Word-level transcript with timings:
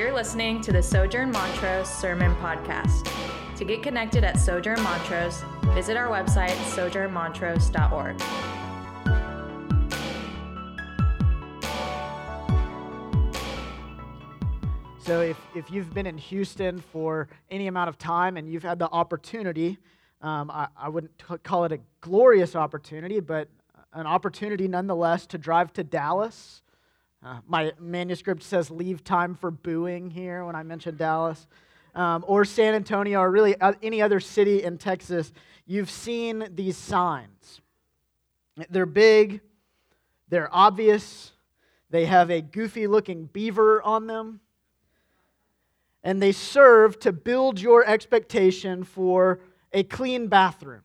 You're 0.00 0.14
listening 0.14 0.62
to 0.62 0.72
the 0.72 0.82
Sojourn 0.82 1.30
Montrose 1.30 1.86
Sermon 1.86 2.34
Podcast. 2.36 3.06
To 3.58 3.66
get 3.66 3.82
connected 3.82 4.24
at 4.24 4.40
Sojourn 4.40 4.82
Montrose, 4.82 5.42
visit 5.74 5.94
our 5.94 6.08
website, 6.08 6.56
sojournmontrose.org. 6.72 8.18
So, 15.00 15.20
if, 15.20 15.36
if 15.54 15.70
you've 15.70 15.92
been 15.92 16.06
in 16.06 16.16
Houston 16.16 16.78
for 16.80 17.28
any 17.50 17.66
amount 17.66 17.90
of 17.90 17.98
time 17.98 18.38
and 18.38 18.50
you've 18.50 18.62
had 18.62 18.78
the 18.78 18.88
opportunity, 18.88 19.76
um, 20.22 20.50
I, 20.50 20.68
I 20.78 20.88
wouldn't 20.88 21.12
t- 21.18 21.36
call 21.42 21.66
it 21.66 21.72
a 21.72 21.80
glorious 22.00 22.56
opportunity, 22.56 23.20
but 23.20 23.48
an 23.92 24.06
opportunity 24.06 24.66
nonetheless 24.66 25.26
to 25.26 25.36
drive 25.36 25.74
to 25.74 25.84
Dallas. 25.84 26.62
Uh, 27.22 27.38
my 27.46 27.72
manuscript 27.78 28.42
says 28.42 28.70
leave 28.70 29.04
time 29.04 29.34
for 29.34 29.50
booing 29.50 30.10
here 30.10 30.44
when 30.44 30.56
I 30.56 30.62
mention 30.62 30.96
Dallas. 30.96 31.46
Um, 31.94 32.24
or 32.28 32.44
San 32.44 32.74
Antonio, 32.74 33.18
or 33.18 33.30
really 33.30 33.60
uh, 33.60 33.72
any 33.82 34.00
other 34.00 34.20
city 34.20 34.62
in 34.62 34.78
Texas, 34.78 35.32
you've 35.66 35.90
seen 35.90 36.48
these 36.54 36.76
signs. 36.76 37.60
They're 38.68 38.86
big, 38.86 39.40
they're 40.28 40.48
obvious, 40.54 41.32
they 41.90 42.06
have 42.06 42.30
a 42.30 42.40
goofy 42.40 42.86
looking 42.86 43.26
beaver 43.26 43.82
on 43.82 44.06
them 44.06 44.40
and 46.02 46.22
they 46.22 46.32
serve 46.32 46.98
to 47.00 47.12
build 47.12 47.60
your 47.60 47.84
expectation 47.86 48.84
for 48.84 49.40
a 49.72 49.82
clean 49.82 50.28
bathroom, 50.28 50.82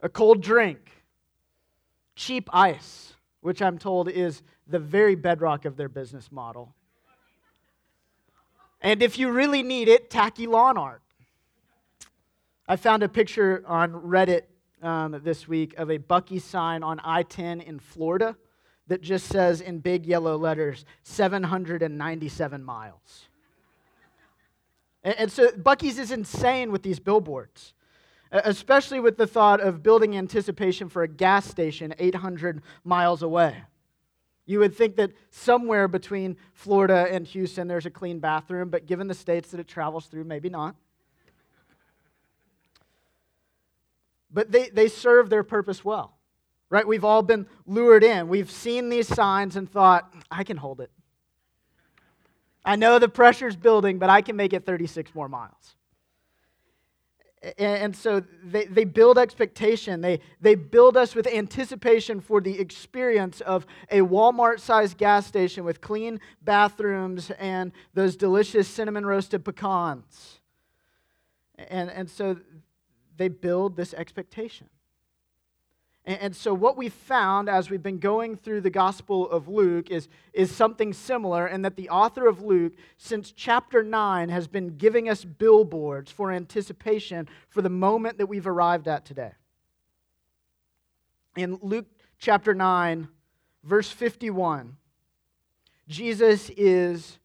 a 0.00 0.08
cold 0.08 0.42
drink, 0.42 1.04
cheap 2.16 2.48
ice, 2.52 3.14
which 3.48 3.62
I'm 3.62 3.78
told 3.78 4.10
is 4.10 4.42
the 4.66 4.78
very 4.78 5.14
bedrock 5.14 5.64
of 5.64 5.78
their 5.78 5.88
business 5.88 6.30
model. 6.30 6.74
And 8.82 9.02
if 9.02 9.18
you 9.18 9.30
really 9.30 9.62
need 9.62 9.88
it, 9.88 10.10
tacky 10.10 10.46
lawn 10.46 10.76
art. 10.76 11.00
I 12.68 12.76
found 12.76 13.02
a 13.02 13.08
picture 13.08 13.64
on 13.66 13.92
Reddit 13.92 14.42
um, 14.82 15.18
this 15.24 15.48
week 15.48 15.72
of 15.78 15.88
a 15.88 15.98
Buc-ee 15.98 16.40
sign 16.40 16.82
on 16.82 17.00
I 17.02 17.22
10 17.22 17.62
in 17.62 17.78
Florida 17.78 18.36
that 18.86 19.00
just 19.00 19.28
says 19.28 19.62
in 19.62 19.78
big 19.78 20.04
yellow 20.04 20.36
letters 20.36 20.84
797 21.04 22.62
miles. 22.62 23.28
And, 25.02 25.14
and 25.20 25.32
so 25.32 25.48
Buc-ee's 25.52 25.98
is 25.98 26.10
insane 26.10 26.70
with 26.70 26.82
these 26.82 27.00
billboards, 27.00 27.72
especially 28.30 29.00
with 29.00 29.16
the 29.16 29.26
thought 29.26 29.60
of 29.60 29.82
building 29.82 30.16
anticipation 30.16 30.88
for 30.88 31.02
a 31.02 31.08
gas 31.08 31.46
station 31.46 31.94
800 31.98 32.62
miles 32.84 33.22
away. 33.22 33.62
You 34.46 34.60
would 34.60 34.74
think 34.74 34.96
that 34.96 35.12
somewhere 35.30 35.88
between 35.88 36.36
Florida 36.54 37.06
and 37.10 37.26
Houston 37.26 37.68
there's 37.68 37.86
a 37.86 37.90
clean 37.90 38.18
bathroom, 38.18 38.70
but 38.70 38.86
given 38.86 39.06
the 39.06 39.14
states 39.14 39.50
that 39.50 39.60
it 39.60 39.68
travels 39.68 40.06
through, 40.06 40.24
maybe 40.24 40.48
not. 40.48 40.74
But 44.30 44.50
they, 44.50 44.68
they 44.68 44.88
serve 44.88 45.30
their 45.30 45.42
purpose 45.42 45.84
well, 45.84 46.16
right? 46.70 46.86
We've 46.86 47.04
all 47.04 47.22
been 47.22 47.46
lured 47.66 48.04
in. 48.04 48.28
We've 48.28 48.50
seen 48.50 48.88
these 48.88 49.08
signs 49.08 49.56
and 49.56 49.70
thought, 49.70 50.12
I 50.30 50.44
can 50.44 50.56
hold 50.56 50.80
it. 50.80 50.90
I 52.64 52.76
know 52.76 52.98
the 52.98 53.08
pressure's 53.08 53.56
building, 53.56 53.98
but 53.98 54.10
I 54.10 54.20
can 54.20 54.36
make 54.36 54.52
it 54.52 54.66
36 54.66 55.14
more 55.14 55.28
miles. 55.28 55.76
And 57.56 57.94
so 57.94 58.22
they, 58.42 58.64
they 58.64 58.84
build 58.84 59.16
expectation. 59.16 60.00
They, 60.00 60.20
they 60.40 60.56
build 60.56 60.96
us 60.96 61.14
with 61.14 61.26
anticipation 61.28 62.20
for 62.20 62.40
the 62.40 62.58
experience 62.58 63.40
of 63.42 63.64
a 63.90 64.00
Walmart 64.00 64.58
sized 64.58 64.98
gas 64.98 65.26
station 65.26 65.64
with 65.64 65.80
clean 65.80 66.20
bathrooms 66.42 67.30
and 67.38 67.70
those 67.94 68.16
delicious 68.16 68.66
cinnamon 68.66 69.06
roasted 69.06 69.44
pecans. 69.44 70.40
And, 71.56 71.90
and 71.90 72.10
so 72.10 72.38
they 73.16 73.28
build 73.28 73.76
this 73.76 73.94
expectation. 73.94 74.68
And, 76.08 76.34
so, 76.34 76.54
what 76.54 76.78
we've 76.78 76.90
found 76.90 77.50
as 77.50 77.68
we've 77.68 77.82
been 77.82 77.98
going 77.98 78.34
through 78.34 78.62
the 78.62 78.70
Gospel 78.70 79.28
of 79.28 79.46
Luke 79.46 79.90
is, 79.90 80.08
is 80.32 80.50
something 80.50 80.94
similar, 80.94 81.44
and 81.44 81.62
that 81.66 81.76
the 81.76 81.90
author 81.90 82.26
of 82.26 82.40
Luke, 82.40 82.72
since 82.96 83.30
chapter 83.30 83.84
9, 83.84 84.30
has 84.30 84.48
been 84.48 84.78
giving 84.78 85.10
us 85.10 85.22
billboards 85.22 86.10
for 86.10 86.32
anticipation 86.32 87.28
for 87.50 87.60
the 87.60 87.68
moment 87.68 88.16
that 88.16 88.26
we've 88.26 88.46
arrived 88.46 88.88
at 88.88 89.04
today. 89.04 89.32
In 91.36 91.58
Luke 91.60 91.84
chapter 92.18 92.54
9, 92.54 93.06
verse 93.62 93.90
51, 93.90 94.78
Jesus 95.88 96.50
is 96.56 97.18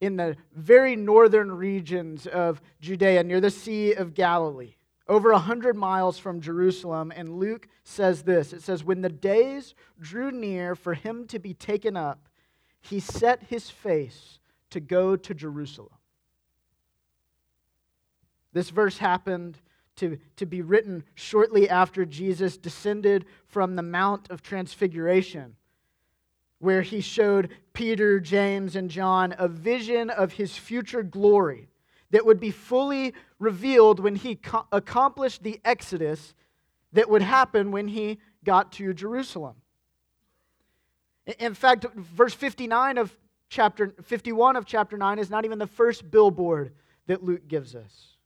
in 0.00 0.16
the 0.16 0.36
very 0.52 0.96
northern 0.96 1.52
regions 1.52 2.26
of 2.26 2.60
Judea 2.80 3.22
near 3.22 3.40
the 3.40 3.52
Sea 3.52 3.92
of 3.92 4.14
Galilee 4.14 4.74
over 5.08 5.30
a 5.30 5.38
hundred 5.38 5.76
miles 5.76 6.18
from 6.18 6.40
Jerusalem. 6.40 7.12
And 7.14 7.38
Luke 7.38 7.68
says 7.84 8.22
this 8.22 8.52
it 8.52 8.62
says, 8.62 8.84
When 8.84 9.02
the 9.02 9.08
days 9.08 9.74
drew 10.00 10.30
near 10.30 10.74
for 10.74 10.94
him 10.94 11.26
to 11.28 11.38
be 11.38 11.54
taken 11.54 11.96
up, 11.96 12.28
he 12.80 13.00
set 13.00 13.44
his 13.44 13.70
face 13.70 14.38
to 14.70 14.80
go 14.80 15.16
to 15.16 15.34
Jerusalem. 15.34 15.90
This 18.52 18.70
verse 18.70 18.98
happened 18.98 19.58
to, 19.96 20.18
to 20.36 20.46
be 20.46 20.62
written 20.62 21.04
shortly 21.14 21.68
after 21.68 22.04
Jesus 22.04 22.56
descended 22.56 23.26
from 23.48 23.76
the 23.76 23.82
Mount 23.82 24.30
of 24.30 24.42
Transfiguration, 24.42 25.56
where 26.58 26.82
he 26.82 27.00
showed 27.00 27.50
Peter, 27.72 28.20
James, 28.20 28.76
and 28.76 28.90
John 28.90 29.34
a 29.38 29.48
vision 29.48 30.10
of 30.10 30.32
his 30.32 30.56
future 30.56 31.02
glory 31.02 31.68
that 32.16 32.24
would 32.24 32.40
be 32.40 32.50
fully 32.50 33.12
revealed 33.38 34.00
when 34.00 34.16
he 34.16 34.36
co- 34.36 34.66
accomplished 34.72 35.42
the 35.42 35.60
exodus 35.66 36.32
that 36.94 37.10
would 37.10 37.20
happen 37.20 37.72
when 37.72 37.88
he 37.88 38.18
got 38.42 38.72
to 38.72 38.94
Jerusalem. 38.94 39.56
In 41.38 41.52
fact, 41.52 41.84
verse 41.94 42.32
59 42.32 42.96
of 42.96 43.14
chapter 43.50 43.94
51 44.02 44.56
of 44.56 44.64
chapter 44.64 44.96
9 44.96 45.18
is 45.18 45.28
not 45.28 45.44
even 45.44 45.58
the 45.58 45.66
first 45.66 46.10
billboard 46.10 46.72
that 47.06 47.22
Luke 47.22 47.46
gives 47.48 47.74
us. 47.74 48.16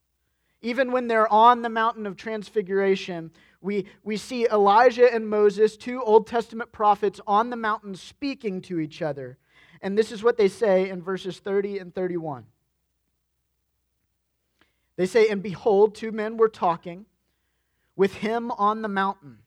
Even 0.62 0.93
when 0.93 1.09
they're 1.09 1.33
on 1.33 1.62
the 1.62 1.69
mountain 1.69 2.07
of 2.07 2.17
transfiguration, 2.17 3.33
we, 3.61 3.87
we 4.05 4.17
see 4.17 4.47
Elijah 4.47 5.12
and 5.12 5.28
Moses, 5.28 5.77
two 5.77 6.01
Old 6.01 6.28
Testament 6.28 6.71
prophets, 6.71 7.21
on 7.27 7.51
the 7.51 7.57
mountain 7.57 7.97
speaking 7.97 8.61
to 8.62 8.78
each 8.78 9.03
other. 9.03 9.37
And 9.83 9.99
this 9.99 10.12
is 10.12 10.22
what 10.22 10.37
they 10.37 10.47
say 10.47 10.91
in 10.91 11.03
verses 11.03 11.41
30 11.41 11.78
and 11.78 11.93
31. 11.93 12.47
They 15.00 15.06
say, 15.06 15.28
And 15.28 15.43
behold, 15.43 15.94
two 15.94 16.12
men 16.12 16.37
were 16.37 16.50
talking 16.50 17.06
with 17.97 18.16
him 18.16 18.50
on 18.50 18.83
the 18.83 18.88
mountain 18.88 19.38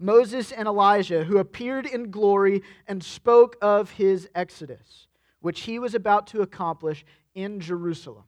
Moses 0.00 0.50
and 0.50 0.66
Elijah, 0.66 1.22
who 1.22 1.38
appeared 1.38 1.86
in 1.86 2.10
glory 2.10 2.62
and 2.88 3.04
spoke 3.04 3.56
of 3.62 3.92
his 3.92 4.28
exodus, 4.34 5.06
which 5.38 5.60
he 5.60 5.78
was 5.78 5.94
about 5.94 6.26
to 6.28 6.42
accomplish 6.42 7.04
in 7.36 7.60
Jerusalem. 7.60 8.24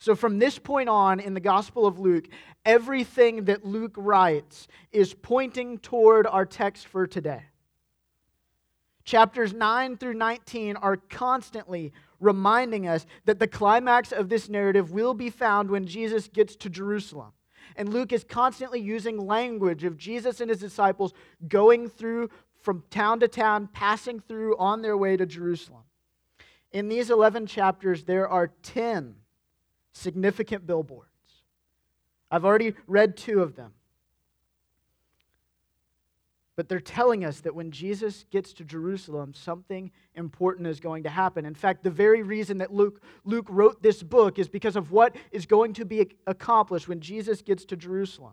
So, 0.00 0.16
from 0.16 0.40
this 0.40 0.58
point 0.58 0.88
on 0.88 1.20
in 1.20 1.34
the 1.34 1.40
Gospel 1.40 1.86
of 1.86 2.00
Luke, 2.00 2.26
everything 2.64 3.44
that 3.44 3.64
Luke 3.64 3.94
writes 3.96 4.66
is 4.90 5.14
pointing 5.14 5.78
toward 5.78 6.26
our 6.26 6.46
text 6.46 6.88
for 6.88 7.06
today. 7.06 7.44
Chapters 9.04 9.54
9 9.54 9.98
through 9.98 10.14
19 10.14 10.74
are 10.74 10.96
constantly 10.96 11.92
reminding 12.20 12.86
us 12.86 13.06
that 13.24 13.38
the 13.38 13.46
climax 13.46 14.12
of 14.12 14.28
this 14.28 14.48
narrative 14.48 14.90
will 14.90 15.14
be 15.14 15.30
found 15.30 15.70
when 15.70 15.86
Jesus 15.86 16.28
gets 16.28 16.56
to 16.56 16.70
Jerusalem. 16.70 17.32
And 17.76 17.92
Luke 17.92 18.12
is 18.12 18.24
constantly 18.24 18.80
using 18.80 19.26
language 19.26 19.84
of 19.84 19.96
Jesus 19.96 20.40
and 20.40 20.50
his 20.50 20.60
disciples 20.60 21.12
going 21.46 21.88
through 21.88 22.30
from 22.60 22.82
town 22.90 23.20
to 23.20 23.28
town, 23.28 23.68
passing 23.72 24.20
through 24.20 24.56
on 24.58 24.82
their 24.82 24.96
way 24.96 25.16
to 25.16 25.26
Jerusalem. 25.26 25.82
In 26.72 26.88
these 26.88 27.10
11 27.10 27.46
chapters, 27.46 28.04
there 28.04 28.28
are 28.28 28.48
10 28.62 29.14
significant 29.92 30.66
billboards. 30.66 31.08
I've 32.30 32.44
already 32.44 32.74
read 32.86 33.16
two 33.16 33.40
of 33.40 33.56
them. 33.56 33.72
But 36.58 36.68
they're 36.68 36.80
telling 36.80 37.24
us 37.24 37.38
that 37.42 37.54
when 37.54 37.70
Jesus 37.70 38.24
gets 38.32 38.52
to 38.54 38.64
Jerusalem, 38.64 39.32
something 39.32 39.92
important 40.16 40.66
is 40.66 40.80
going 40.80 41.04
to 41.04 41.08
happen. 41.08 41.46
In 41.46 41.54
fact, 41.54 41.84
the 41.84 41.90
very 41.90 42.24
reason 42.24 42.58
that 42.58 42.74
Luke, 42.74 43.00
Luke 43.24 43.46
wrote 43.48 43.80
this 43.80 44.02
book 44.02 44.40
is 44.40 44.48
because 44.48 44.74
of 44.74 44.90
what 44.90 45.14
is 45.30 45.46
going 45.46 45.72
to 45.74 45.84
be 45.84 46.08
accomplished 46.26 46.88
when 46.88 46.98
Jesus 46.98 47.42
gets 47.42 47.64
to 47.66 47.76
Jerusalem. 47.76 48.32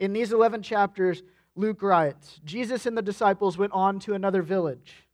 In 0.00 0.12
these 0.12 0.32
11 0.32 0.64
chapters, 0.64 1.22
Luke 1.54 1.80
writes 1.80 2.40
Jesus 2.44 2.86
and 2.86 2.98
the 2.98 3.02
disciples 3.02 3.56
went 3.56 3.72
on 3.72 4.00
to 4.00 4.14
another 4.14 4.42
village. 4.42 5.06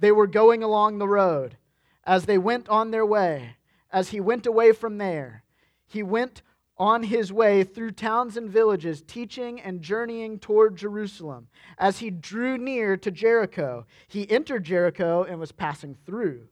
They 0.00 0.10
were 0.10 0.26
going 0.26 0.64
along 0.64 0.98
the 0.98 1.06
road. 1.06 1.56
As 2.02 2.24
they 2.24 2.38
went 2.38 2.68
on 2.68 2.90
their 2.90 3.06
way, 3.06 3.54
as 3.92 4.08
he 4.08 4.18
went 4.18 4.44
away 4.44 4.72
from 4.72 4.98
there, 4.98 5.44
he 5.86 6.02
went 6.02 6.42
on 6.78 7.02
his 7.02 7.32
way 7.32 7.64
through 7.64 7.90
towns 7.90 8.36
and 8.36 8.48
villages, 8.48 9.02
teaching 9.02 9.60
and 9.60 9.82
journeying 9.82 10.38
toward 10.38 10.76
Jerusalem. 10.76 11.48
As 11.76 11.98
he 11.98 12.10
drew 12.10 12.56
near 12.56 12.96
to 12.96 13.10
Jericho, 13.10 13.84
he 14.06 14.30
entered 14.30 14.64
Jericho 14.64 15.24
and 15.24 15.40
was 15.40 15.52
passing 15.52 15.96
through. 16.06 16.46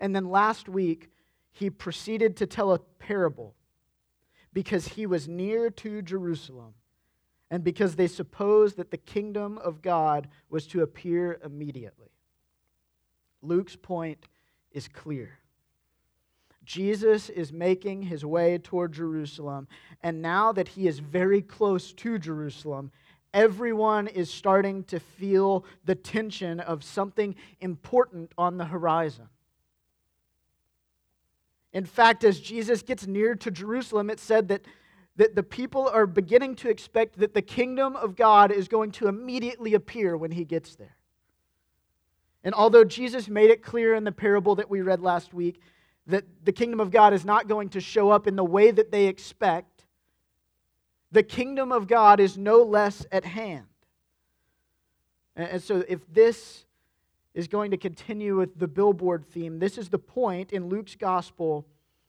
And 0.00 0.14
then 0.14 0.30
last 0.30 0.68
week, 0.68 1.10
he 1.52 1.70
proceeded 1.70 2.36
to 2.36 2.46
tell 2.46 2.72
a 2.72 2.78
parable 2.78 3.54
because 4.52 4.88
he 4.88 5.06
was 5.06 5.28
near 5.28 5.70
to 5.70 6.02
Jerusalem 6.02 6.74
and 7.50 7.62
because 7.62 7.96
they 7.96 8.08
supposed 8.08 8.76
that 8.76 8.90
the 8.90 8.96
kingdom 8.96 9.58
of 9.58 9.82
God 9.82 10.28
was 10.50 10.66
to 10.68 10.82
appear 10.82 11.40
immediately. 11.44 12.10
Luke's 13.42 13.76
point 13.76 14.26
is 14.72 14.88
clear. 14.88 15.38
Jesus 16.68 17.30
is 17.30 17.50
making 17.50 18.02
his 18.02 18.26
way 18.26 18.58
toward 18.58 18.92
Jerusalem, 18.92 19.68
and 20.02 20.20
now 20.20 20.52
that 20.52 20.68
he 20.68 20.86
is 20.86 20.98
very 20.98 21.40
close 21.40 21.94
to 21.94 22.18
Jerusalem, 22.18 22.92
everyone 23.32 24.06
is 24.06 24.30
starting 24.30 24.84
to 24.84 25.00
feel 25.00 25.64
the 25.86 25.94
tension 25.94 26.60
of 26.60 26.84
something 26.84 27.34
important 27.62 28.32
on 28.36 28.58
the 28.58 28.66
horizon. 28.66 29.30
In 31.72 31.86
fact, 31.86 32.22
as 32.22 32.38
Jesus 32.38 32.82
gets 32.82 33.06
near 33.06 33.34
to 33.36 33.50
Jerusalem, 33.50 34.10
it 34.10 34.20
said 34.20 34.48
that, 34.48 34.60
that 35.16 35.34
the 35.34 35.42
people 35.42 35.88
are 35.88 36.06
beginning 36.06 36.54
to 36.56 36.68
expect 36.68 37.18
that 37.18 37.32
the 37.32 37.40
kingdom 37.40 37.96
of 37.96 38.14
God 38.14 38.52
is 38.52 38.68
going 38.68 38.90
to 38.92 39.08
immediately 39.08 39.72
appear 39.72 40.18
when 40.18 40.32
he 40.32 40.44
gets 40.44 40.74
there. 40.74 40.98
And 42.44 42.54
although 42.54 42.84
Jesus 42.84 43.26
made 43.26 43.48
it 43.48 43.62
clear 43.62 43.94
in 43.94 44.04
the 44.04 44.12
parable 44.12 44.54
that 44.56 44.68
we 44.68 44.82
read 44.82 45.00
last 45.00 45.32
week 45.32 45.62
that 46.08 46.24
the 46.44 46.52
kingdom 46.52 46.80
of 46.80 46.90
God 46.90 47.12
is 47.12 47.24
not 47.24 47.48
going 47.48 47.68
to 47.70 47.80
show 47.80 48.10
up 48.10 48.26
in 48.26 48.36
the 48.36 48.44
way 48.44 48.70
that 48.70 48.90
they 48.90 49.06
expect, 49.06 49.84
the 51.12 51.22
kingdom 51.22 51.70
of 51.70 51.86
God 51.86 52.20
is 52.20 52.36
no 52.36 52.62
less 52.62 53.06
at 53.12 53.24
hand. 53.24 53.66
And 55.36 55.62
so, 55.62 55.84
if 55.88 56.00
this 56.12 56.66
is 57.38 57.46
going 57.46 57.70
to 57.70 57.76
continue 57.76 58.36
with 58.36 58.58
the 58.58 58.66
billboard 58.66 59.24
theme. 59.24 59.60
This 59.60 59.78
is 59.78 59.88
the 59.88 59.98
point 59.98 60.52
in 60.52 60.68
Luke's 60.68 60.96
gospel 60.96 61.68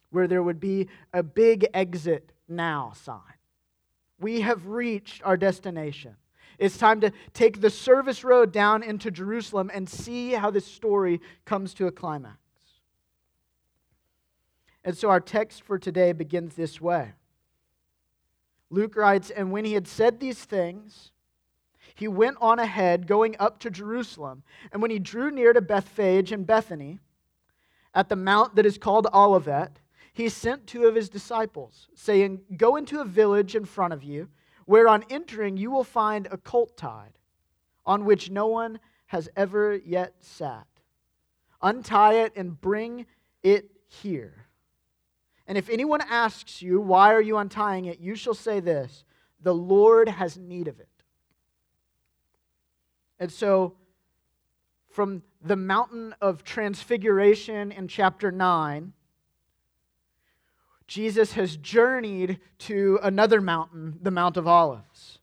where 0.09 0.27
there 0.27 0.41
would 0.41 0.59
be 0.59 0.87
a 1.13 1.21
big 1.21 1.67
exit 1.71 2.31
now 2.47 2.93
sign. 2.95 3.19
We 4.19 4.41
have 4.41 4.65
reached 4.65 5.21
our 5.23 5.37
destination. 5.37 6.15
It's 6.57 6.79
time 6.79 6.99
to 7.01 7.11
take 7.33 7.61
the 7.61 7.69
service 7.69 8.23
road 8.23 8.51
down 8.51 8.81
into 8.81 9.11
Jerusalem 9.11 9.69
and 9.71 9.87
see 9.87 10.31
how 10.31 10.49
this 10.49 10.65
story 10.65 11.21
comes 11.45 11.75
to 11.75 11.85
a 11.85 11.91
climax. 11.91 12.37
And 14.83 14.97
so 14.97 15.09
our 15.09 15.19
text 15.19 15.63
for 15.63 15.77
today 15.77 16.13
begins 16.13 16.55
this 16.55 16.79
way. 16.79 17.13
Luke 18.69 18.95
writes, 18.95 19.29
And 19.29 19.51
when 19.51 19.65
he 19.65 19.73
had 19.73 19.87
said 19.87 20.19
these 20.19 20.43
things, 20.45 21.11
he 21.95 22.07
went 22.07 22.37
on 22.39 22.59
ahead, 22.59 23.07
going 23.07 23.35
up 23.39 23.59
to 23.59 23.69
Jerusalem. 23.69 24.43
And 24.71 24.81
when 24.81 24.91
he 24.91 24.99
drew 24.99 25.31
near 25.31 25.53
to 25.53 25.61
Bethphage 25.61 26.31
and 26.31 26.45
Bethany, 26.45 26.99
at 27.93 28.09
the 28.09 28.15
mount 28.15 28.55
that 28.55 28.65
is 28.65 28.77
called 28.77 29.07
Olivet, 29.13 29.79
he 30.13 30.29
sent 30.29 30.67
two 30.67 30.85
of 30.85 30.95
his 30.95 31.09
disciples, 31.09 31.87
saying, 31.95 32.41
Go 32.55 32.75
into 32.75 33.01
a 33.01 33.05
village 33.05 33.55
in 33.55 33.65
front 33.65 33.93
of 33.93 34.03
you, 34.03 34.29
where 34.65 34.87
on 34.87 35.03
entering 35.09 35.57
you 35.57 35.71
will 35.71 35.83
find 35.83 36.27
a 36.31 36.37
colt 36.37 36.77
tied, 36.77 37.17
on 37.85 38.05
which 38.05 38.29
no 38.29 38.47
one 38.47 38.79
has 39.07 39.29
ever 39.35 39.75
yet 39.75 40.13
sat. 40.19 40.67
Untie 41.61 42.13
it 42.13 42.33
and 42.35 42.59
bring 42.59 43.05
it 43.41 43.71
here. 43.87 44.45
And 45.49 45.57
if 45.57 45.67
anyone 45.67 46.01
asks 46.01 46.61
you, 46.61 46.79
Why 46.79 47.11
are 47.11 47.21
you 47.21 47.37
untying 47.37 47.85
it? 47.85 47.99
you 47.99 48.15
shall 48.15 48.35
say 48.35 48.59
this 48.61 49.03
The 49.41 49.53
Lord 49.53 50.07
has 50.07 50.37
need 50.37 50.69
of 50.69 50.79
it. 50.79 50.87
And 53.19 53.31
so, 53.31 53.73
from 54.91 55.23
the 55.41 55.55
mountain 55.55 56.13
of 56.21 56.43
transfiguration 56.43 57.71
in 57.71 57.87
chapter 57.87 58.31
9, 58.31 58.93
Jesus 60.85 61.33
has 61.33 61.57
journeyed 61.57 62.39
to 62.59 62.99
another 63.01 63.41
mountain, 63.41 63.97
the 64.01 64.11
Mount 64.11 64.37
of 64.37 64.47
Olives. 64.47 65.17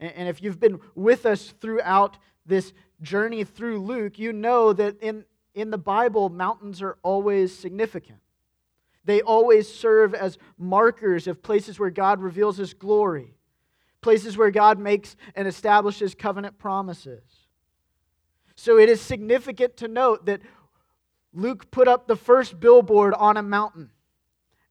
And 0.00 0.28
if 0.28 0.42
you've 0.42 0.60
been 0.60 0.80
with 0.94 1.26
us 1.26 1.52
throughout 1.60 2.16
this 2.46 2.72
journey 3.02 3.44
through 3.44 3.80
Luke, 3.80 4.18
you 4.18 4.32
know 4.32 4.72
that 4.72 5.00
in, 5.02 5.24
in 5.54 5.70
the 5.70 5.78
Bible, 5.78 6.28
mountains 6.30 6.80
are 6.80 6.98
always 7.02 7.54
significant. 7.54 8.20
They 9.08 9.22
always 9.22 9.72
serve 9.72 10.14
as 10.14 10.36
markers 10.58 11.26
of 11.26 11.42
places 11.42 11.80
where 11.80 11.88
God 11.88 12.20
reveals 12.20 12.58
his 12.58 12.74
glory 12.74 13.38
places 14.00 14.36
where 14.36 14.50
God 14.50 14.78
makes 14.78 15.16
and 15.34 15.48
establishes 15.48 16.14
covenant 16.14 16.58
promises. 16.58 17.22
So 18.54 18.78
it 18.78 18.88
is 18.88 19.00
significant 19.00 19.76
to 19.78 19.88
note 19.88 20.26
that 20.26 20.40
Luke 21.32 21.70
put 21.70 21.88
up 21.88 22.06
the 22.06 22.16
first 22.16 22.58
billboard 22.58 23.14
on 23.14 23.36
a 23.36 23.42
mountain, 23.42 23.90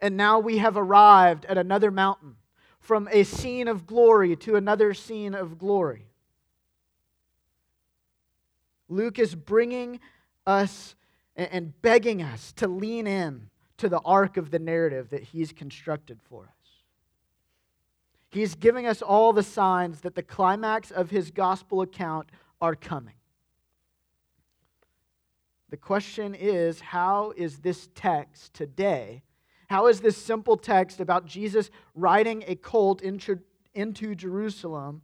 and 0.02 0.18
now 0.18 0.40
we 0.40 0.58
have 0.58 0.78
arrived 0.78 1.46
at 1.46 1.58
another 1.58 1.92
mountain, 1.92 2.36
from 2.80 3.10
a 3.12 3.24
scene 3.24 3.68
of 3.68 3.86
glory 3.86 4.36
to 4.38 4.56
another 4.56 4.94
scene 4.94 5.34
of 5.34 5.58
glory. 5.58 6.08
Luke 8.88 9.20
is 9.20 9.36
bringing 9.36 10.00
us 10.46 10.96
and 11.36 11.80
begging 11.82 12.22
us 12.22 12.54
to 12.54 12.68
lean 12.68 13.06
in 13.06 13.50
to 13.78 13.90
the 13.90 14.00
arc 14.00 14.38
of 14.38 14.52
the 14.52 14.60
narrative 14.60 15.10
that 15.10 15.24
he's 15.24 15.52
constructed 15.52 16.20
for 16.30 16.44
us. 16.44 16.58
He's 18.30 18.56
giving 18.56 18.86
us 18.86 19.02
all 19.02 19.34
the 19.34 19.44
signs 19.44 20.02
that 20.02 20.16
the 20.16 20.24
climax 20.24 20.92
of 20.92 21.10
his 21.10 21.32
gospel 21.32 21.82
account 21.82 22.30
are 22.62 22.76
coming. 22.76 23.14
The 25.70 25.78
question 25.78 26.36
is 26.36 26.80
how 26.80 27.34
is 27.36 27.60
this 27.60 27.90
text 27.94 28.54
today? 28.54 29.24
How 29.70 29.88
is 29.88 30.00
this 30.00 30.18
simple 30.18 30.56
text 30.56 31.00
about 31.00 31.26
Jesus 31.26 31.70
riding 31.94 32.44
a 32.48 32.56
colt 32.56 33.02
into, 33.02 33.40
into 33.74 34.16
Jerusalem 34.16 35.02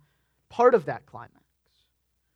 part 0.50 0.74
of 0.74 0.86
that 0.86 1.06
climax? 1.06 1.34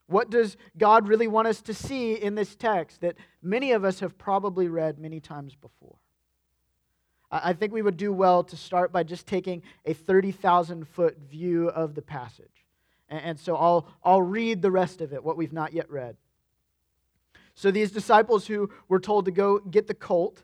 What 0.08 0.30
does 0.30 0.58
God 0.78 1.08
really 1.08 1.28
want 1.28 1.48
us 1.48 1.62
to 1.64 1.74
see 1.74 2.14
in 2.14 2.36
this 2.36 2.56
text 2.56 3.02
that 3.02 3.16
many 3.42 3.72
of 3.72 3.84
us 3.84 4.00
have 4.00 4.18
probably 4.18 4.68
read 4.68 5.00
many 5.00 5.20
times 5.20 5.56
before? 5.56 5.98
I 7.30 7.54
think 7.54 7.74
we 7.74 7.82
would 7.82 7.98
do 7.98 8.14
well 8.14 8.44
to 8.46 8.56
start 8.56 8.92
by 8.92 9.04
just 9.04 9.28
taking 9.28 9.62
a 9.86 9.94
30,000 9.94 10.88
foot 10.88 11.18
view 11.30 11.70
of 11.70 11.94
the 11.94 12.02
passage. 12.02 12.66
And 13.10 13.40
so 13.40 13.56
I'll, 13.56 13.88
I'll 14.04 14.22
read 14.22 14.62
the 14.62 14.72
rest 14.72 15.02
of 15.02 15.14
it, 15.14 15.24
what 15.24 15.38
we've 15.38 15.54
not 15.54 15.74
yet 15.74 15.90
read. 15.90 16.16
So 17.54 17.72
these 17.72 17.92
disciples 17.92 18.48
who 18.48 18.70
were 18.88 19.00
told 19.00 19.26
to 19.26 19.32
go 19.32 19.60
get 19.60 19.88
the 19.88 19.94
colt, 19.94 20.44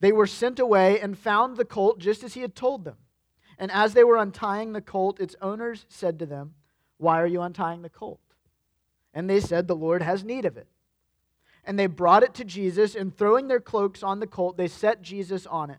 they 0.00 0.12
were 0.12 0.26
sent 0.26 0.58
away 0.58 1.00
and 1.00 1.18
found 1.18 1.56
the 1.56 1.64
colt 1.64 1.98
just 1.98 2.22
as 2.22 2.34
he 2.34 2.42
had 2.42 2.54
told 2.54 2.84
them. 2.84 2.96
And 3.58 3.72
as 3.72 3.94
they 3.94 4.04
were 4.04 4.16
untying 4.16 4.72
the 4.72 4.80
colt, 4.80 5.20
its 5.20 5.34
owners 5.42 5.86
said 5.88 6.18
to 6.18 6.26
them, 6.26 6.54
Why 6.98 7.20
are 7.20 7.26
you 7.26 7.42
untying 7.42 7.82
the 7.82 7.88
colt? 7.88 8.20
And 9.14 9.28
they 9.28 9.40
said, 9.40 9.66
The 9.66 9.74
Lord 9.74 10.02
has 10.02 10.22
need 10.22 10.44
of 10.44 10.56
it. 10.56 10.68
And 11.64 11.78
they 11.78 11.86
brought 11.86 12.22
it 12.22 12.34
to 12.34 12.44
Jesus, 12.44 12.94
and 12.94 13.16
throwing 13.16 13.48
their 13.48 13.60
cloaks 13.60 14.02
on 14.02 14.20
the 14.20 14.26
colt, 14.26 14.56
they 14.56 14.68
set 14.68 15.02
Jesus 15.02 15.44
on 15.46 15.70
it. 15.70 15.78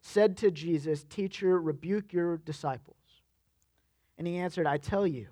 said 0.00 0.36
to 0.38 0.50
Jesus, 0.50 1.04
Teacher, 1.04 1.60
rebuke 1.60 2.12
your 2.12 2.38
disciples. 2.38 2.96
And 4.16 4.26
he 4.26 4.36
answered, 4.36 4.66
I 4.66 4.78
tell 4.78 5.06
you, 5.06 5.28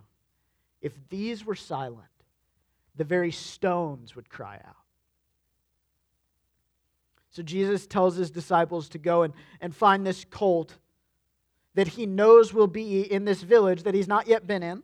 if 0.81 0.93
these 1.09 1.45
were 1.45 1.55
silent, 1.55 2.09
the 2.97 3.05
very 3.05 3.33
stones 3.33 4.15
would 4.17 4.29
cry 4.29 4.61
out. 4.67 4.77
So 7.31 7.43
Jesus 7.43 7.87
tells 7.87 8.17
his 8.17 8.31
disciples 8.31 8.89
to 8.91 8.99
go 8.99 9.23
and, 9.23 9.35
and 9.61 9.75
find 9.75 10.07
this 10.07 10.25
colt 10.25 10.79
that 11.75 11.89
he 11.89 12.07
knows 12.07 12.55
will 12.55 12.67
be 12.67 13.03
in 13.03 13.27
this 13.27 13.43
village 13.43 13.83
that 13.83 13.95
he's 13.95 14.09
not 14.09 14.27
yet 14.27 14.47
been 14.47 14.63
in. 14.63 14.83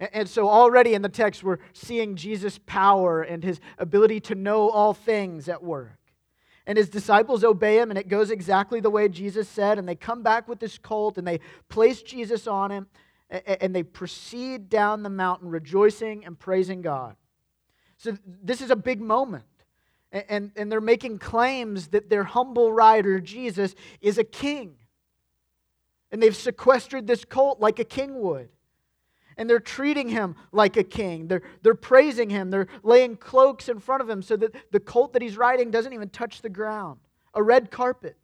And, 0.00 0.28
so 0.28 0.48
already 0.48 0.94
in 0.94 1.02
the 1.02 1.08
text, 1.08 1.44
we're 1.44 1.58
seeing 1.72 2.16
Jesus' 2.16 2.58
power 2.66 3.22
and 3.22 3.44
his 3.44 3.60
ability 3.78 4.20
to 4.20 4.34
know 4.34 4.70
all 4.70 4.94
things 4.94 5.48
at 5.48 5.62
work. 5.62 5.99
And 6.66 6.76
his 6.76 6.88
disciples 6.88 7.42
obey 7.42 7.78
him, 7.78 7.90
and 7.90 7.98
it 7.98 8.08
goes 8.08 8.30
exactly 8.30 8.80
the 8.80 8.90
way 8.90 9.08
Jesus 9.08 9.48
said. 9.48 9.78
And 9.78 9.88
they 9.88 9.94
come 9.94 10.22
back 10.22 10.46
with 10.48 10.60
this 10.60 10.78
colt, 10.78 11.18
and 11.18 11.26
they 11.26 11.40
place 11.68 12.02
Jesus 12.02 12.46
on 12.46 12.70
him, 12.70 12.86
and 13.30 13.74
they 13.74 13.82
proceed 13.82 14.68
down 14.68 15.02
the 15.02 15.10
mountain 15.10 15.48
rejoicing 15.48 16.24
and 16.24 16.38
praising 16.38 16.82
God. 16.82 17.16
So, 17.96 18.16
this 18.24 18.60
is 18.60 18.70
a 18.70 18.76
big 18.76 19.00
moment. 19.00 19.44
And, 20.12 20.50
and 20.56 20.72
they're 20.72 20.80
making 20.80 21.18
claims 21.18 21.88
that 21.88 22.10
their 22.10 22.24
humble 22.24 22.72
rider, 22.72 23.20
Jesus, 23.20 23.74
is 24.00 24.18
a 24.18 24.24
king. 24.24 24.74
And 26.10 26.20
they've 26.20 26.34
sequestered 26.34 27.06
this 27.06 27.24
colt 27.24 27.60
like 27.60 27.78
a 27.78 27.84
king 27.84 28.20
would. 28.20 28.48
And 29.40 29.48
they're 29.48 29.58
treating 29.58 30.10
him 30.10 30.36
like 30.52 30.76
a 30.76 30.84
king. 30.84 31.26
They're, 31.26 31.40
they're 31.62 31.74
praising 31.74 32.28
him. 32.28 32.50
They're 32.50 32.66
laying 32.82 33.16
cloaks 33.16 33.70
in 33.70 33.78
front 33.78 34.02
of 34.02 34.10
him 34.10 34.20
so 34.20 34.36
that 34.36 34.54
the 34.70 34.80
colt 34.80 35.14
that 35.14 35.22
he's 35.22 35.38
riding 35.38 35.70
doesn't 35.70 35.94
even 35.94 36.10
touch 36.10 36.42
the 36.42 36.50
ground. 36.50 37.00
A 37.32 37.42
red 37.42 37.70
carpet. 37.70 38.18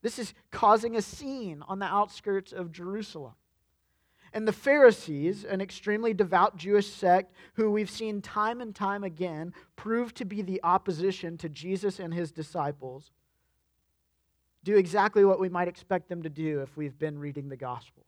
This 0.00 0.20
is 0.20 0.32
causing 0.52 0.94
a 0.94 1.02
scene 1.02 1.60
on 1.66 1.80
the 1.80 1.86
outskirts 1.86 2.52
of 2.52 2.70
Jerusalem. 2.70 3.32
And 4.32 4.46
the 4.46 4.52
Pharisees, 4.52 5.42
an 5.42 5.60
extremely 5.60 6.14
devout 6.14 6.56
Jewish 6.56 6.86
sect 6.86 7.34
who 7.54 7.72
we've 7.72 7.90
seen 7.90 8.22
time 8.22 8.60
and 8.60 8.76
time 8.76 9.02
again 9.02 9.52
prove 9.74 10.14
to 10.14 10.24
be 10.24 10.40
the 10.40 10.60
opposition 10.62 11.36
to 11.38 11.48
Jesus 11.48 11.98
and 11.98 12.14
his 12.14 12.30
disciples, 12.30 13.10
do 14.62 14.76
exactly 14.76 15.24
what 15.24 15.40
we 15.40 15.48
might 15.48 15.66
expect 15.66 16.08
them 16.08 16.22
to 16.22 16.30
do 16.30 16.60
if 16.60 16.76
we've 16.76 16.96
been 16.96 17.18
reading 17.18 17.48
the 17.48 17.56
Gospels. 17.56 18.04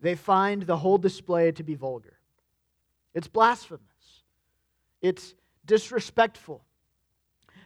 They 0.00 0.14
find 0.14 0.62
the 0.62 0.76
whole 0.76 0.98
display 0.98 1.52
to 1.52 1.62
be 1.62 1.74
vulgar, 1.74 2.18
it's 3.14 3.28
blasphemous, 3.28 3.82
it's 5.00 5.34
disrespectful, 5.64 6.64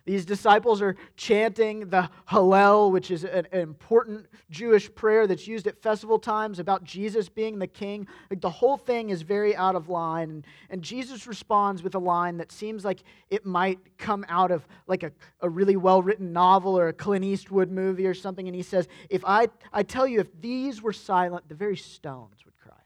these 0.04 0.24
disciples 0.24 0.82
are 0.82 0.96
chanting 1.16 1.88
the 1.88 2.10
Hallel, 2.28 2.90
which 2.90 3.12
is 3.12 3.22
an, 3.24 3.46
important 3.52 4.26
Jewish 4.50 4.92
prayer 4.92 5.28
that's 5.28 5.46
used 5.46 5.68
at 5.68 5.80
festival 5.80 6.18
times 6.18 6.58
about 6.58 6.82
Jesus 6.82 7.28
being 7.28 7.58
the 7.58 7.68
king. 7.68 8.08
Like 8.28 8.40
the 8.40 8.50
whole 8.50 8.76
thing 8.76 9.10
is 9.10 9.22
very 9.22 9.54
out 9.54 9.76
of 9.76 9.88
line. 9.88 10.44
And, 10.70 10.82
Jesus 10.82 11.28
responds 11.28 11.82
with 11.84 11.94
a 11.94 12.00
line 12.00 12.38
that 12.38 12.50
seems 12.50 12.84
like 12.84 13.04
it 13.30 13.46
might 13.46 13.78
come 13.98 14.24
out 14.28 14.50
of 14.50 14.66
like 14.88 15.04
a, 15.04 15.12
a 15.40 15.48
really 15.48 15.76
well 15.76 16.02
written 16.02 16.32
novel 16.32 16.76
or 16.76 16.88
a 16.88 16.92
Clint 16.92 17.24
Eastwood 17.24 17.70
movie 17.70 18.06
or 18.06 18.14
something. 18.14 18.48
And 18.48 18.56
he 18.56 18.62
says, 18.62 18.88
If 19.08 19.24
I, 19.24 19.48
I 19.72 19.84
tell 19.84 20.08
you, 20.08 20.18
if 20.18 20.28
these 20.40 20.82
were 20.82 20.92
silent, 20.92 21.48
the 21.48 21.54
very 21.54 21.76
stones 21.76 22.44
would 22.44 22.58
cry 22.58 22.74
out. 22.74 22.82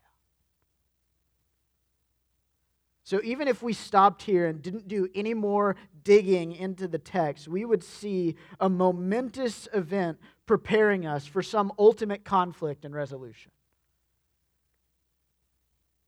So 3.07 3.21
even 3.23 3.47
if 3.47 3.63
we 3.63 3.73
stopped 3.73 4.23
here 4.23 4.47
and 4.47 4.61
didn't 4.61 4.89
do 4.89 5.09
any 5.15 5.33
more 5.33 5.77
digging 6.03 6.51
into 6.51 6.89
the 6.89 6.99
text, 6.99 7.47
we 7.47 7.65
would 7.65 7.85
see 7.85 8.35
a 8.59 8.69
momentous 8.69 9.69
event 9.73 10.19
preparing 10.45 11.07
us 11.07 11.25
for 11.25 11.41
some 11.41 11.71
ultimate 11.79 12.25
conflict 12.25 12.85
and 12.85 12.93
resolution. 12.93 13.53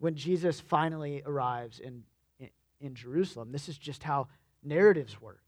When 0.01 0.17
Jesus 0.17 0.59
finally 0.59 1.23
arrives 1.25 1.79
in, 1.79 2.03
in, 2.41 2.51
in 2.81 2.97
Jerusalem, 2.97 3.53
this 3.53 3.69
is 3.69 3.79
just 3.79 4.03
how 4.03 4.27
narratives 4.65 5.21
work. 5.21 5.45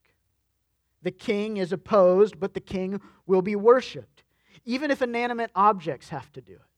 The 1.02 1.10
king 1.10 1.56
is 1.56 1.72
opposed, 1.72 2.38
but 2.38 2.54
the 2.54 2.60
king 2.60 3.00
will 3.26 3.42
be 3.42 3.56
worshiped, 3.56 4.22
even 4.64 4.92
if 4.92 5.02
inanimate 5.02 5.50
objects 5.56 6.10
have 6.10 6.30
to 6.34 6.40
do 6.40 6.52
it. 6.52 6.69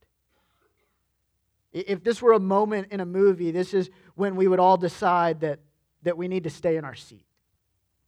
If 1.73 2.05
this 2.05 2.21
were 2.21 2.33
a 2.33 2.41
moment 2.41 2.89
in 2.91 3.01
a 3.01 3.07
movie, 3.07 3.51
this 3.51 3.73
is 3.73 3.91
when 4.15 4.37
we 4.37 4.47
would 4.47 4.61
all 4.61 4.77
decide 4.77 5.41
that, 5.41 5.61
that 6.03 6.17
we 6.17 6.29
need 6.29 6.45
to 6.45 6.51
stay 6.51 6.77
in 6.77 6.85
our 6.85 6.95
seat 6.95 7.25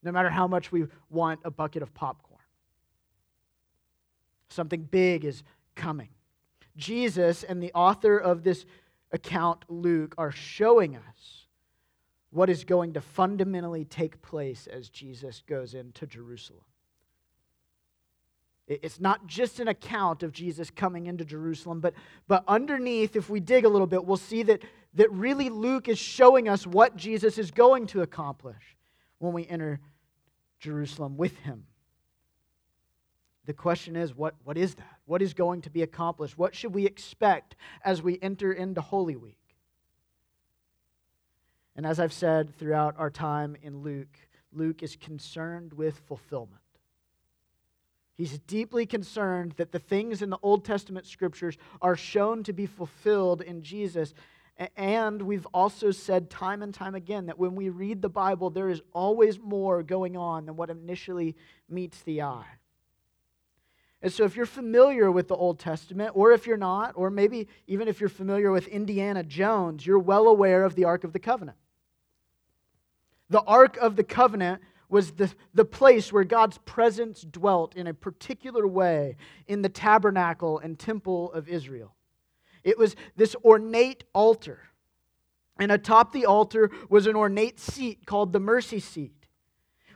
no 0.04 0.12
matter 0.12 0.28
how 0.28 0.46
much 0.46 0.70
we 0.70 0.84
want 1.10 1.40
a 1.44 1.50
bucket 1.50 1.82
of 1.82 1.92
popcorn. 1.94 2.40
Something 4.50 4.82
big 4.82 5.24
is 5.24 5.42
coming. 5.74 6.10
Jesus 6.76 7.42
and 7.42 7.62
the 7.62 7.72
author 7.72 8.18
of 8.18 8.44
this 8.44 8.66
account, 9.10 9.64
Luke, 9.68 10.14
are 10.18 10.30
showing 10.30 10.96
us 10.96 11.46
what 12.30 12.50
is 12.50 12.64
going 12.64 12.92
to 12.92 13.00
fundamentally 13.00 13.84
take 13.84 14.20
place 14.20 14.66
as 14.66 14.88
Jesus 14.88 15.42
goes 15.46 15.74
into 15.74 16.06
Jerusalem. 16.06 16.64
It's 18.66 18.98
not 18.98 19.26
just 19.26 19.60
an 19.60 19.68
account 19.68 20.22
of 20.22 20.32
Jesus 20.32 20.70
coming 20.70 21.06
into 21.06 21.24
Jerusalem, 21.24 21.80
but, 21.80 21.92
but 22.26 22.44
underneath, 22.48 23.14
if 23.14 23.28
we 23.28 23.38
dig 23.38 23.66
a 23.66 23.68
little 23.68 23.86
bit, 23.86 24.04
we'll 24.04 24.16
see 24.16 24.42
that, 24.44 24.62
that 24.94 25.12
really 25.12 25.50
Luke 25.50 25.88
is 25.88 25.98
showing 25.98 26.48
us 26.48 26.66
what 26.66 26.96
Jesus 26.96 27.36
is 27.36 27.50
going 27.50 27.86
to 27.88 28.00
accomplish 28.00 28.76
when 29.18 29.34
we 29.34 29.46
enter 29.46 29.80
Jerusalem 30.60 31.18
with 31.18 31.36
him. 31.40 31.66
The 33.44 33.52
question 33.52 33.96
is, 33.96 34.14
what, 34.14 34.34
what 34.44 34.56
is 34.56 34.74
that? 34.76 34.98
What 35.04 35.20
is 35.20 35.34
going 35.34 35.60
to 35.62 35.70
be 35.70 35.82
accomplished? 35.82 36.38
What 36.38 36.54
should 36.54 36.74
we 36.74 36.86
expect 36.86 37.56
as 37.84 38.00
we 38.00 38.18
enter 38.22 38.50
into 38.50 38.80
Holy 38.80 39.16
Week? 39.16 39.36
And 41.76 41.84
as 41.84 42.00
I've 42.00 42.14
said 42.14 42.56
throughout 42.56 42.94
our 42.96 43.10
time 43.10 43.56
in 43.62 43.82
Luke, 43.82 44.16
Luke 44.52 44.82
is 44.82 44.96
concerned 44.96 45.74
with 45.74 45.98
fulfillment. 46.06 46.63
He's 48.16 48.38
deeply 48.40 48.86
concerned 48.86 49.54
that 49.56 49.72
the 49.72 49.78
things 49.78 50.22
in 50.22 50.30
the 50.30 50.38
Old 50.42 50.64
Testament 50.64 51.06
scriptures 51.06 51.58
are 51.82 51.96
shown 51.96 52.44
to 52.44 52.52
be 52.52 52.66
fulfilled 52.66 53.42
in 53.42 53.62
Jesus, 53.62 54.14
and 54.76 55.20
we've 55.20 55.46
also 55.46 55.90
said 55.90 56.30
time 56.30 56.62
and 56.62 56.72
time 56.72 56.94
again 56.94 57.26
that 57.26 57.38
when 57.38 57.56
we 57.56 57.70
read 57.70 58.00
the 58.00 58.08
Bible, 58.08 58.50
there 58.50 58.68
is 58.68 58.82
always 58.92 59.40
more 59.40 59.82
going 59.82 60.16
on 60.16 60.46
than 60.46 60.54
what 60.56 60.70
initially 60.70 61.34
meets 61.68 62.02
the 62.02 62.22
eye. 62.22 62.46
And 64.00 64.12
so, 64.12 64.24
if 64.24 64.36
you're 64.36 64.46
familiar 64.46 65.10
with 65.10 65.28
the 65.28 65.34
Old 65.34 65.58
Testament, 65.58 66.12
or 66.14 66.32
if 66.32 66.46
you're 66.46 66.58
not, 66.58 66.92
or 66.94 67.10
maybe 67.10 67.48
even 67.66 67.88
if 67.88 68.00
you're 68.00 68.10
familiar 68.10 68.52
with 68.52 68.68
Indiana 68.68 69.24
Jones, 69.24 69.84
you're 69.84 69.98
well 69.98 70.28
aware 70.28 70.62
of 70.62 70.74
the 70.76 70.84
Ark 70.84 71.04
of 71.04 71.14
the 71.14 71.18
Covenant. 71.18 71.56
The 73.30 73.40
Ark 73.40 73.78
of 73.78 73.96
the 73.96 74.04
Covenant 74.04 74.60
was 74.94 75.10
the, 75.10 75.34
the 75.52 75.64
place 75.64 76.12
where 76.12 76.22
God's 76.22 76.58
presence 76.58 77.22
dwelt 77.22 77.74
in 77.74 77.88
a 77.88 77.92
particular 77.92 78.64
way 78.64 79.16
in 79.48 79.60
the 79.60 79.68
tabernacle 79.68 80.60
and 80.60 80.78
temple 80.78 81.32
of 81.32 81.48
Israel. 81.48 81.96
It 82.62 82.78
was 82.78 82.94
this 83.16 83.34
ornate 83.44 84.04
altar. 84.14 84.60
And 85.58 85.72
atop 85.72 86.12
the 86.12 86.26
altar 86.26 86.70
was 86.88 87.08
an 87.08 87.16
ornate 87.16 87.58
seat 87.58 88.06
called 88.06 88.32
the 88.32 88.38
mercy 88.38 88.78
seat, 88.78 89.26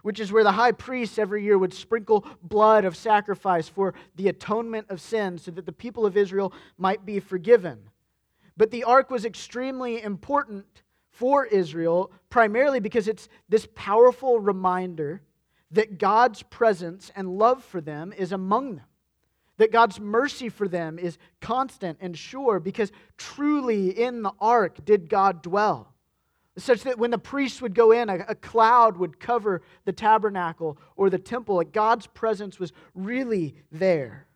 which 0.03 0.19
is 0.19 0.33
where 0.33 0.43
the 0.43 0.53
high 0.53 0.73
priest 0.73 1.17
every 1.17 1.45
year 1.45 1.59
would 1.59 1.75
sprinkle 1.75 2.27
blood 2.43 2.85
of 2.85 2.97
sacrifice 2.97 3.69
for 3.69 3.95
the 4.17 4.27
atonement 4.27 4.89
of 4.91 5.01
sin 5.01 5.39
so 5.39 5.53
that 5.53 5.65
the 5.65 5.71
people 5.71 6.07
of 6.07 6.17
Israel 6.17 6.53
might 6.77 7.07
be 7.07 7.21
forgiven. 7.21 7.79
But 8.57 8.73
the 8.73 8.83
ark 8.83 9.13
was 9.13 9.25
extremely 9.25 10.03
important 10.03 10.83
for 11.19 11.45
Israel, 11.47 12.11
primarily 12.31 12.81
because 12.81 13.09
it's 13.09 13.29
this 13.49 13.67
powerful 13.75 14.39
reminder 14.39 15.21
that 15.73 15.99
God's 15.99 16.43
presence 16.45 17.11
and 17.15 17.29
love 17.29 17.63
for 17.63 17.81
them 17.81 18.13
is 18.17 18.33
among 18.33 18.77
them 18.77 18.87
that 19.59 19.73
God's 19.73 20.01
mercy 20.01 20.49
for 20.49 20.67
them 20.67 20.99
is 20.99 21.19
constant 21.41 21.99
and 22.01 22.17
sure 22.17 22.59
because 22.59 22.91
truly 23.17 23.91
in 23.91 24.23
the 24.23 24.33
ark 24.41 24.85
did 24.85 25.09
God 25.09 25.43
dwell. 25.43 25.93
Such 26.57 26.83
that 26.85 26.99
when 26.99 27.11
the 27.11 27.19
priests 27.19 27.61
would 27.61 27.75
go 27.75 27.93
in, 27.93 28.09
a, 28.09 28.25
a 28.29 28.35
cloud 28.35 28.97
would 28.97 29.21
cover 29.21 29.63
the 29.85 29.93
tabernacle 29.93 30.79
or 30.97 31.11
the 31.11 31.19
temple. 31.19 31.57
Like 31.57 31.73
God's 31.73 32.07
presence 32.07 32.59
was 32.59 32.73
really 32.95 33.55
there. 33.71 34.27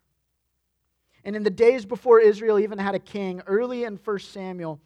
And 1.25 1.35
in 1.35 1.45
the 1.45 1.51
days 1.51 1.85
before 1.85 2.21
Israel 2.21 2.59
even 2.59 2.79
had 2.79 2.95
a 2.95 3.01
king, 3.01 3.43
early 3.47 3.85
in 3.85 3.97
1 3.97 4.19
Samuel, 4.19 4.81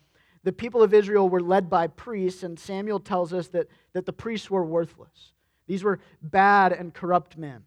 the 0.47 0.53
people 0.53 0.81
of 0.81 0.95
Israel 0.95 1.29
were 1.29 1.41
led 1.41 1.69
by 1.69 1.89
priests, 1.89 2.45
and 2.45 2.57
Samuel 2.57 3.01
tells 3.01 3.33
us 3.33 3.49
that, 3.49 3.67
that 3.95 4.07
the 4.07 4.13
priests 4.13 4.49
were 4.49 4.65
worthless. 4.65 5.33
These 5.67 5.83
were 5.83 5.99
bad 6.23 6.73
and 6.73 6.95
corrupt 6.95 7.37
men. 7.37 7.65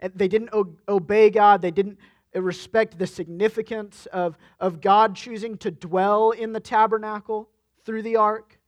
And 0.00 0.12
They 0.12 0.26
didn't 0.26 0.50
obey 0.88 1.30
God. 1.30 1.62
They 1.62 1.70
didn't 1.70 2.00
respect 2.34 2.98
the 2.98 3.06
significance 3.06 4.06
of, 4.06 4.36
of 4.58 4.80
God 4.80 5.14
choosing 5.14 5.56
to 5.58 5.70
dwell 5.70 6.32
in 6.32 6.52
the 6.52 6.58
tabernacle 6.58 7.48
through 7.84 8.02
the 8.02 8.16
ark. 8.16 8.58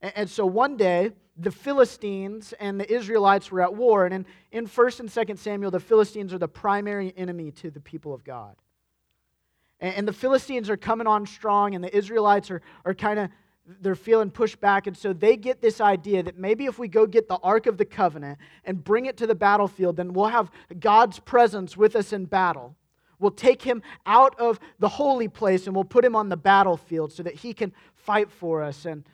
And, 0.00 0.12
and 0.16 0.28
so 0.28 0.44
one 0.44 0.76
day, 0.76 1.12
the 1.36 1.52
Philistines 1.52 2.52
and 2.58 2.80
the 2.80 2.92
Israelites 2.92 3.52
were 3.52 3.62
at 3.62 3.72
war. 3.72 4.06
And 4.06 4.12
in, 4.12 4.26
in 4.50 4.66
1st 4.66 5.00
and 5.00 5.08
2nd 5.08 5.38
Samuel, 5.38 5.70
the 5.70 5.78
Philistines 5.78 6.34
are 6.34 6.38
the 6.38 6.48
primary 6.48 7.14
enemy 7.16 7.52
to 7.52 7.70
the 7.70 7.78
people 7.78 8.12
of 8.12 8.24
God. 8.24 8.56
And, 9.80 9.94
and 9.94 10.08
the 10.08 10.12
Philistines 10.12 10.70
are 10.70 10.76
coming 10.76 11.06
on 11.06 11.26
strong, 11.26 11.74
and 11.74 11.82
the 11.82 11.96
Israelites 11.96 12.50
are, 12.50 12.62
are 12.84 12.94
kind 12.94 13.18
of 13.18 13.30
they're 13.80 13.94
feeling 13.94 14.30
pushed 14.30 14.60
back. 14.60 14.86
And 14.86 14.96
so 14.96 15.12
they 15.12 15.36
get 15.36 15.60
this 15.60 15.80
idea 15.80 16.22
that 16.22 16.38
maybe 16.38 16.66
if 16.66 16.78
we 16.78 16.88
go 16.88 17.06
get 17.06 17.28
the 17.28 17.36
Ark 17.36 17.66
of 17.66 17.76
the 17.76 17.84
Covenant 17.84 18.38
and 18.64 18.82
bring 18.82 19.06
it 19.06 19.16
to 19.18 19.26
the 19.26 19.34
battlefield, 19.34 19.96
then 19.96 20.12
we'll 20.12 20.28
have 20.28 20.50
God's 20.80 21.18
presence 21.18 21.76
with 21.76 21.94
us 21.94 22.12
in 22.12 22.24
battle. 22.24 22.76
We'll 23.18 23.30
take 23.30 23.62
him 23.62 23.82
out 24.06 24.38
of 24.38 24.60
the 24.78 24.88
holy 24.88 25.28
place 25.28 25.66
and 25.66 25.74
we'll 25.74 25.84
put 25.84 26.04
him 26.04 26.14
on 26.16 26.28
the 26.28 26.36
battlefield 26.36 27.12
so 27.12 27.22
that 27.24 27.34
he 27.34 27.52
can 27.52 27.72
fight 27.94 28.30
for 28.30 28.62
us. 28.62 28.86
And, 28.86 29.04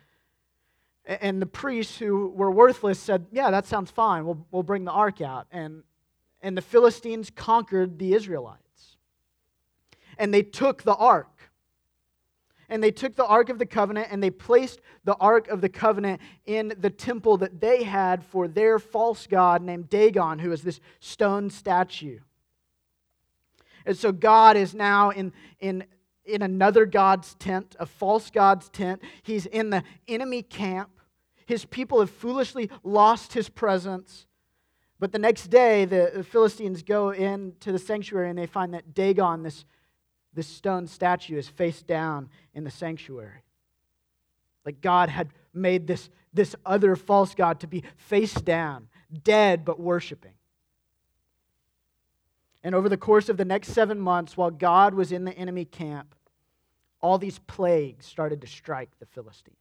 And 1.05 1.41
the 1.41 1.47
priests 1.47 1.97
who 1.97 2.29
were 2.29 2.51
worthless 2.51 2.99
said, 2.99 3.25
Yeah, 3.31 3.51
that 3.51 3.65
sounds 3.65 3.91
fine. 3.91 4.25
We'll, 4.25 4.45
we'll 4.51 4.63
bring 4.63 4.85
the 4.85 4.91
ark 4.91 5.21
out. 5.21 5.47
And, 5.51 5.83
and 6.41 6.55
the 6.55 6.61
Philistines 6.61 7.31
conquered 7.35 7.97
the 7.97 8.13
Israelites. 8.13 8.64
And 10.17 10.33
they 10.33 10.43
took 10.43 10.83
the 10.83 10.95
ark. 10.95 11.35
And 12.67 12.81
they 12.81 12.91
took 12.91 13.15
the 13.15 13.25
Ark 13.25 13.49
of 13.49 13.59
the 13.59 13.65
Covenant 13.65 14.07
and 14.09 14.23
they 14.23 14.31
placed 14.31 14.81
the 15.03 15.15
Ark 15.15 15.47
of 15.49 15.61
the 15.61 15.69
Covenant 15.69 16.19
in 16.45 16.73
the 16.79 16.89
temple 16.89 17.37
that 17.37 17.61
they 17.61 17.83
had 17.83 18.23
for 18.23 18.47
their 18.47 18.79
false 18.79 19.27
god 19.27 19.61
named 19.61 19.89
Dagon, 19.89 20.39
who 20.39 20.51
is 20.51 20.63
this 20.63 20.79
stone 20.99 21.49
statue. 21.51 22.19
And 23.85 23.95
so 23.95 24.11
God 24.11 24.57
is 24.57 24.73
now 24.73 25.11
in, 25.11 25.31
in, 25.59 25.83
in 26.25 26.41
another 26.41 26.87
God's 26.87 27.35
tent, 27.35 27.75
a 27.79 27.85
false 27.85 28.31
God's 28.31 28.67
tent. 28.69 29.01
He's 29.21 29.45
in 29.45 29.69
the 29.69 29.83
enemy 30.07 30.41
camp. 30.41 30.89
His 31.45 31.65
people 31.65 31.99
have 31.99 32.09
foolishly 32.09 32.71
lost 32.83 33.33
his 33.33 33.47
presence. 33.47 34.25
But 34.99 35.11
the 35.11 35.19
next 35.19 35.47
day, 35.49 35.85
the 35.85 36.25
Philistines 36.27 36.81
go 36.81 37.11
into 37.11 37.71
the 37.71 37.77
sanctuary 37.77 38.29
and 38.29 38.39
they 38.39 38.47
find 38.47 38.73
that 38.73 38.95
Dagon, 38.95 39.43
this, 39.43 39.65
this 40.35 40.47
stone 40.47 40.87
statue, 40.87 41.37
is 41.37 41.47
face 41.47 41.81
down 41.81 42.29
in 42.53 42.63
the 42.63 42.71
sanctuary. 42.71 43.43
Like 44.65 44.81
God 44.81 45.09
had 45.09 45.29
made 45.53 45.87
this, 45.87 46.09
this 46.33 46.55
other 46.65 46.95
false 46.95 47.33
God 47.33 47.59
to 47.61 47.67
be 47.67 47.83
face 47.97 48.33
down, 48.33 48.87
dead 49.23 49.63
but 49.63 49.79
worshiping. 49.79 50.33
And 52.63 52.73
over 52.73 52.89
the 52.89 52.97
course 52.97 53.29
of 53.29 53.37
the 53.37 53.45
next 53.45 53.69
seven 53.69 53.99
months, 53.99 54.35
while 54.35 54.49
God 54.49 54.95
was 54.95 55.11
in 55.11 55.23
the 55.23 55.37
enemy 55.37 55.65
camp, 55.65 56.15
all 56.99 57.19
these 57.19 57.37
plagues 57.37 58.07
started 58.07 58.41
to 58.41 58.47
strike 58.47 58.89
the 58.99 59.05
Philistines. 59.05 59.55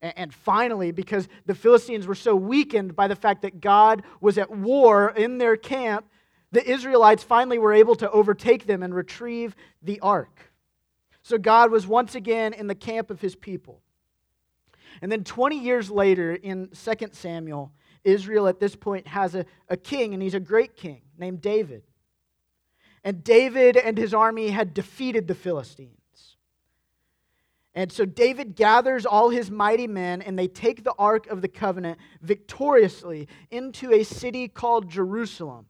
And 0.00 0.32
finally, 0.32 0.92
because 0.92 1.26
the 1.46 1.54
Philistines 1.54 2.06
were 2.06 2.14
so 2.14 2.36
weakened 2.36 2.94
by 2.94 3.08
the 3.08 3.16
fact 3.16 3.42
that 3.42 3.60
God 3.60 4.02
was 4.20 4.38
at 4.38 4.50
war 4.50 5.10
in 5.16 5.38
their 5.38 5.56
camp, 5.56 6.06
the 6.52 6.68
Israelites 6.68 7.22
finally 7.22 7.58
were 7.58 7.74
able 7.74 7.94
to 7.96 8.10
overtake 8.10 8.66
them 8.66 8.82
and 8.82 8.94
retrieve 8.94 9.54
the 9.82 10.00
ark. 10.00 10.52
So 11.22 11.36
God 11.36 11.70
was 11.70 11.86
once 11.86 12.14
again 12.14 12.52
in 12.54 12.68
the 12.68 12.74
camp 12.74 13.10
of 13.10 13.20
his 13.20 13.36
people. 13.36 13.82
And 15.02 15.12
then 15.12 15.24
20 15.24 15.58
years 15.58 15.90
later, 15.90 16.32
in 16.34 16.68
2 16.68 17.08
Samuel, 17.12 17.72
Israel 18.04 18.48
at 18.48 18.60
this 18.60 18.74
point 18.74 19.06
has 19.06 19.34
a, 19.34 19.44
a 19.68 19.76
king, 19.76 20.14
and 20.14 20.22
he's 20.22 20.34
a 20.34 20.40
great 20.40 20.76
king 20.76 21.02
named 21.18 21.40
David. 21.40 21.82
And 23.04 23.22
David 23.22 23.76
and 23.76 23.96
his 23.96 24.14
army 24.14 24.48
had 24.48 24.74
defeated 24.74 25.28
the 25.28 25.34
Philistines. 25.34 25.92
And 27.74 27.92
so 27.92 28.04
David 28.04 28.56
gathers 28.56 29.06
all 29.06 29.30
his 29.30 29.50
mighty 29.50 29.86
men, 29.86 30.20
and 30.20 30.36
they 30.36 30.48
take 30.48 30.82
the 30.82 30.94
Ark 30.98 31.28
of 31.28 31.42
the 31.42 31.48
Covenant 31.48 31.98
victoriously 32.20 33.28
into 33.50 33.92
a 33.92 34.02
city 34.02 34.48
called 34.48 34.90
Jerusalem, 34.90 35.66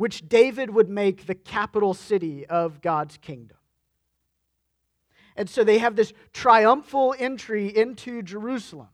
which 0.00 0.26
David 0.26 0.70
would 0.70 0.88
make 0.88 1.26
the 1.26 1.34
capital 1.34 1.92
city 1.92 2.46
of 2.46 2.80
God's 2.80 3.18
kingdom. 3.18 3.58
And 5.36 5.46
so 5.46 5.62
they 5.62 5.76
have 5.76 5.94
this 5.94 6.14
triumphal 6.32 7.14
entry 7.18 7.66
into 7.68 8.22
Jerusalem 8.22 8.88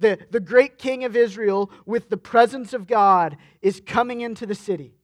the, 0.00 0.18
the 0.32 0.40
great 0.40 0.76
king 0.76 1.04
of 1.04 1.14
Israel, 1.14 1.70
with 1.86 2.08
the 2.08 2.16
presence 2.16 2.72
of 2.72 2.88
God, 2.88 3.36
is 3.60 3.80
coming 3.86 4.22
into 4.22 4.44
the 4.44 4.56
city. 4.56 4.96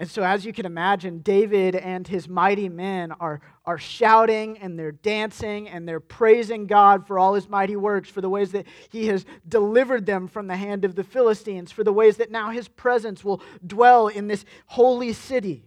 And 0.00 0.10
so, 0.10 0.24
as 0.24 0.44
you 0.44 0.52
can 0.52 0.66
imagine, 0.66 1.20
David 1.20 1.76
and 1.76 2.06
his 2.06 2.28
mighty 2.28 2.68
men 2.68 3.12
are, 3.12 3.40
are 3.64 3.78
shouting 3.78 4.58
and 4.58 4.76
they're 4.76 4.90
dancing 4.90 5.68
and 5.68 5.88
they're 5.88 6.00
praising 6.00 6.66
God 6.66 7.06
for 7.06 7.16
all 7.16 7.34
his 7.34 7.48
mighty 7.48 7.76
works, 7.76 8.08
for 8.08 8.20
the 8.20 8.28
ways 8.28 8.50
that 8.52 8.66
he 8.90 9.06
has 9.06 9.24
delivered 9.46 10.04
them 10.04 10.26
from 10.26 10.48
the 10.48 10.56
hand 10.56 10.84
of 10.84 10.96
the 10.96 11.04
Philistines, 11.04 11.70
for 11.70 11.84
the 11.84 11.92
ways 11.92 12.16
that 12.16 12.32
now 12.32 12.50
his 12.50 12.66
presence 12.66 13.22
will 13.22 13.40
dwell 13.64 14.08
in 14.08 14.26
this 14.26 14.44
holy 14.66 15.12
city. 15.12 15.64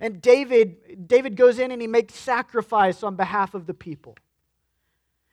And 0.00 0.22
David, 0.22 1.08
David 1.08 1.34
goes 1.36 1.58
in 1.58 1.72
and 1.72 1.80
he 1.80 1.88
makes 1.88 2.14
sacrifice 2.14 3.02
on 3.02 3.16
behalf 3.16 3.54
of 3.54 3.66
the 3.66 3.74
people. 3.74 4.16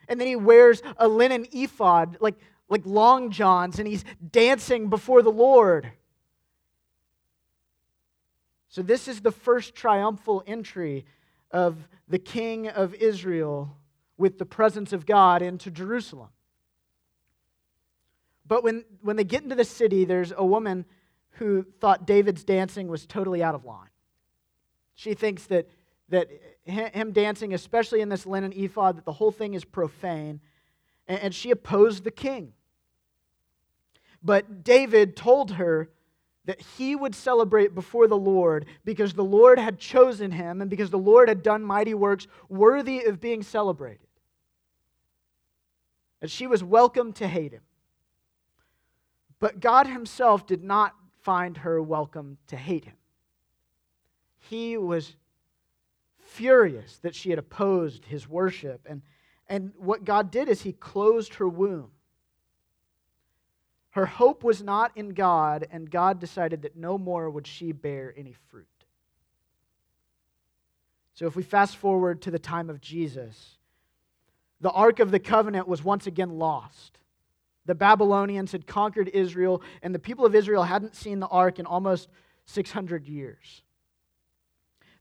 And 0.08 0.20
then 0.20 0.28
he 0.28 0.36
wears 0.36 0.82
a 0.98 1.08
linen 1.08 1.46
ephod, 1.52 2.18
like, 2.20 2.36
like 2.70 2.82
long 2.86 3.30
johns, 3.30 3.78
and 3.78 3.88
he's 3.88 4.04
dancing 4.32 4.90
before 4.90 5.22
the 5.22 5.32
Lord. 5.32 5.92
So, 8.74 8.82
this 8.82 9.08
is 9.08 9.22
the 9.22 9.32
first 9.32 9.76
triumphal 9.76 10.44
entry 10.48 11.06
of 11.52 11.88
the 12.08 12.18
king 12.18 12.68
of 12.68 12.96
Israel 12.96 13.78
with 14.18 14.40
the 14.40 14.48
presence 14.48 14.92
of 14.94 15.06
God 15.06 15.44
into 15.44 15.70
Jerusalem. 15.70 16.30
But 18.48 18.64
when, 18.64 18.84
when 19.04 19.16
they 19.16 19.26
get 19.26 19.44
into 19.44 19.54
the 19.54 19.64
city, 19.64 20.06
there's 20.06 20.34
a 20.36 20.44
woman 20.44 20.86
who 21.34 21.68
thought 21.82 22.08
David's 22.08 22.44
dancing 22.44 22.88
was 22.88 23.06
totally 23.06 23.44
out 23.44 23.54
of 23.54 23.64
line. 23.64 23.92
She 24.96 25.14
thinks 25.14 25.46
that 25.46 25.70
that 26.10 26.32
him 26.64 27.12
dancing, 27.12 27.54
especially 27.54 28.02
in 28.02 28.10
this 28.10 28.26
linen 28.26 28.54
ephod, 28.54 28.98
that 28.98 29.06
the 29.06 29.14
whole 29.14 29.32
thing 29.32 29.54
is 29.54 29.64
profane. 29.64 30.42
And 31.08 31.36
she 31.36 31.52
opposed 31.52 32.06
the 32.06 32.12
king. 32.12 32.54
But 34.24 34.64
David 34.64 35.16
told 35.16 35.52
her 35.52 35.92
that 36.46 36.62
he 36.78 36.96
would 36.96 37.16
celebrate 37.16 37.74
before 37.74 38.08
the 38.08 38.18
Lord 38.18 38.66
because 38.84 39.14
the 39.14 39.24
Lord 39.24 39.58
had 39.58 39.80
chosen 39.80 40.32
him 40.32 40.62
and 40.62 40.70
because 40.70 40.90
the 40.90 40.98
Lord 40.98 41.30
had 41.30 41.42
done 41.42 41.64
mighty 41.64 41.94
works 41.94 42.28
worthy 42.50 43.06
of 43.06 43.22
being 43.22 43.42
celebrated. 43.44 44.08
And 46.22 46.30
she 46.30 46.48
was 46.48 46.64
welcome 46.64 47.14
to 47.14 47.28
hate 47.28 47.54
him. 47.54 47.64
But 49.40 49.60
God 49.60 49.88
himself 49.88 50.48
did 50.48 50.64
not 50.64 50.96
find 51.22 51.58
her 51.58 51.82
welcome 51.82 52.38
to 52.48 52.58
hate 52.58 52.86
him. 52.86 52.96
He 54.40 54.78
was 54.78 55.16
furious 56.18 56.98
that 57.00 57.16
she 57.16 57.30
had 57.30 57.40
opposed 57.40 58.06
his 58.06 58.28
worship. 58.28 58.86
And, 58.90 59.02
and 59.48 59.72
what 59.78 60.04
God 60.04 60.32
did 60.32 60.50
is 60.50 60.62
he 60.62 60.74
closed 60.74 61.36
her 61.36 61.48
womb. 61.48 61.92
Her 63.94 64.06
hope 64.06 64.44
was 64.44 64.62
not 64.62 64.92
in 64.96 65.10
God, 65.10 65.68
and 65.72 65.90
God 65.90 66.20
decided 66.20 66.64
that 66.64 66.76
no 66.76 66.98
more 66.98 67.30
would 67.30 67.48
she 67.48 67.72
bear 67.72 68.14
any 68.18 68.36
fruit. 68.50 68.68
So 71.14 71.28
if 71.28 71.36
we 71.36 71.44
fast 71.44 71.78
forward 71.78 72.22
to 72.24 72.32
the 72.32 72.40
time 72.40 72.70
of 72.70 72.82
Jesus, 72.82 73.58
the 74.62 74.72
Ark 74.72 75.00
of 75.00 75.12
the 75.12 75.20
Covenant 75.20 75.68
was 75.68 75.84
once 75.84 76.08
again 76.08 76.40
lost. 76.40 77.00
The 77.66 77.76
Babylonians 77.76 78.52
had 78.52 78.66
conquered 78.66 79.10
Israel, 79.10 79.62
and 79.82 79.94
the 79.94 80.00
people 80.00 80.26
of 80.26 80.36
Israel 80.36 80.64
hadn't 80.64 80.96
seen 80.96 81.20
the 81.20 81.28
Ark 81.28 81.60
in 81.60 81.66
almost 81.66 82.10
600 82.46 83.08
years 83.08 83.64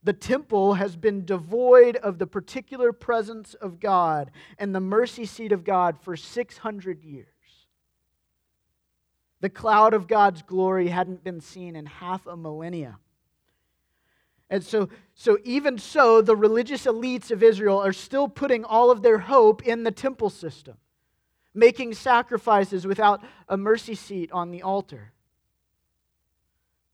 the 0.04 0.12
temple 0.12 0.74
has 0.74 0.96
been 0.96 1.24
devoid 1.24 1.96
of 1.96 2.18
the 2.18 2.26
particular 2.26 2.92
presence 2.92 3.54
of 3.54 3.78
God 3.78 4.30
and 4.58 4.74
the 4.74 4.80
mercy 4.80 5.24
seat 5.24 5.52
of 5.52 5.64
God 5.64 5.96
for 6.00 6.16
600 6.16 7.04
years. 7.04 7.26
The 9.42 9.50
cloud 9.50 9.92
of 9.92 10.08
God's 10.08 10.40
glory 10.40 10.88
hadn't 10.88 11.22
been 11.22 11.42
seen 11.42 11.76
in 11.76 11.84
half 11.84 12.26
a 12.26 12.36
millennia. 12.36 12.98
And 14.48 14.64
so, 14.64 14.88
so, 15.14 15.36
even 15.44 15.76
so, 15.76 16.22
the 16.22 16.34
religious 16.34 16.86
elites 16.86 17.30
of 17.30 17.42
Israel 17.42 17.78
are 17.78 17.92
still 17.92 18.28
putting 18.28 18.64
all 18.64 18.90
of 18.90 19.02
their 19.02 19.18
hope 19.18 19.62
in 19.62 19.82
the 19.82 19.90
temple 19.90 20.30
system, 20.30 20.78
making 21.54 21.92
sacrifices 21.92 22.86
without 22.86 23.22
a 23.46 23.58
mercy 23.58 23.94
seat 23.94 24.32
on 24.32 24.50
the 24.50 24.62
altar 24.62 25.12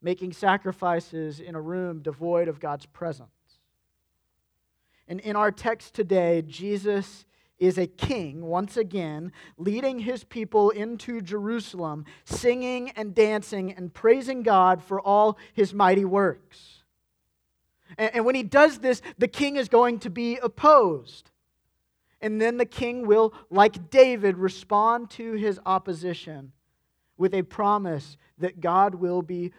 making 0.00 0.32
sacrifices 0.32 1.40
in 1.40 1.54
a 1.54 1.60
room 1.60 2.00
devoid 2.00 2.48
of 2.48 2.60
God's 2.60 2.86
presence. 2.86 3.30
And 5.08 5.20
in 5.20 5.36
our 5.36 5.50
text 5.50 5.94
today, 5.94 6.42
Jesus 6.42 7.24
is 7.58 7.78
a 7.78 7.86
king, 7.86 8.46
once 8.46 8.76
again, 8.76 9.32
leading 9.56 10.00
his 10.00 10.24
people 10.24 10.70
into 10.70 11.20
Jerusalem, 11.20 12.04
singing 12.24 12.90
and 12.90 13.14
dancing 13.14 13.72
and 13.72 13.92
praising 13.92 14.42
God 14.42 14.82
for 14.82 15.00
all 15.00 15.38
his 15.52 15.74
mighty 15.74 16.04
works. 16.04 16.82
And, 17.96 18.14
and 18.16 18.24
when 18.24 18.34
he 18.34 18.42
does 18.42 18.78
this, 18.78 19.02
the 19.18 19.28
king 19.28 19.56
is 19.56 19.68
going 19.68 19.98
to 20.00 20.10
be 20.10 20.38
opposed. 20.38 21.30
And 22.20 22.40
then 22.40 22.56
the 22.56 22.66
king 22.66 23.06
will, 23.06 23.32
like 23.50 23.90
David, 23.90 24.36
respond 24.36 25.10
to 25.10 25.34
his 25.34 25.60
opposition 25.64 26.52
with 27.16 27.34
a 27.34 27.42
promise 27.42 28.16
that 28.38 28.60
God 28.60 28.94
will 28.94 29.22
be 29.22 29.52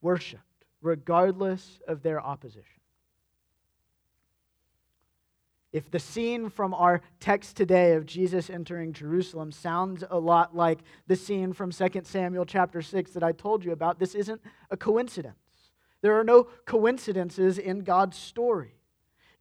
worshiped, 0.00 0.42
regardless 0.80 1.80
of 1.86 2.02
their 2.02 2.20
opposition. 2.20 2.75
If 5.76 5.90
the 5.90 5.98
scene 5.98 6.48
from 6.48 6.72
our 6.72 7.02
text 7.20 7.54
today 7.54 7.92
of 7.96 8.06
Jesus 8.06 8.48
entering 8.48 8.94
Jerusalem 8.94 9.52
sounds 9.52 10.02
a 10.08 10.18
lot 10.18 10.56
like 10.56 10.78
the 11.06 11.16
scene 11.16 11.52
from 11.52 11.70
2 11.70 12.00
Samuel 12.02 12.46
chapter 12.46 12.80
6 12.80 13.10
that 13.10 13.22
I 13.22 13.32
told 13.32 13.62
you 13.62 13.72
about, 13.72 13.98
this 13.98 14.14
isn't 14.14 14.40
a 14.70 14.78
coincidence. 14.78 15.36
There 16.00 16.18
are 16.18 16.24
no 16.24 16.44
coincidences 16.64 17.58
in 17.58 17.80
God's 17.80 18.16
story. 18.16 18.78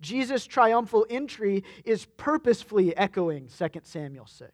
Jesus' 0.01 0.45
triumphal 0.45 1.05
entry 1.09 1.63
is 1.85 2.03
purposefully 2.17 2.93
echoing 2.97 3.47
2 3.47 3.67
Samuel 3.83 4.25
6. 4.25 4.51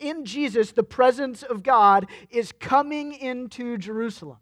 In 0.00 0.24
Jesus, 0.24 0.72
the 0.72 0.82
presence 0.82 1.44
of 1.44 1.62
God 1.62 2.08
is 2.28 2.50
coming 2.50 3.12
into 3.12 3.78
Jerusalem. 3.78 4.38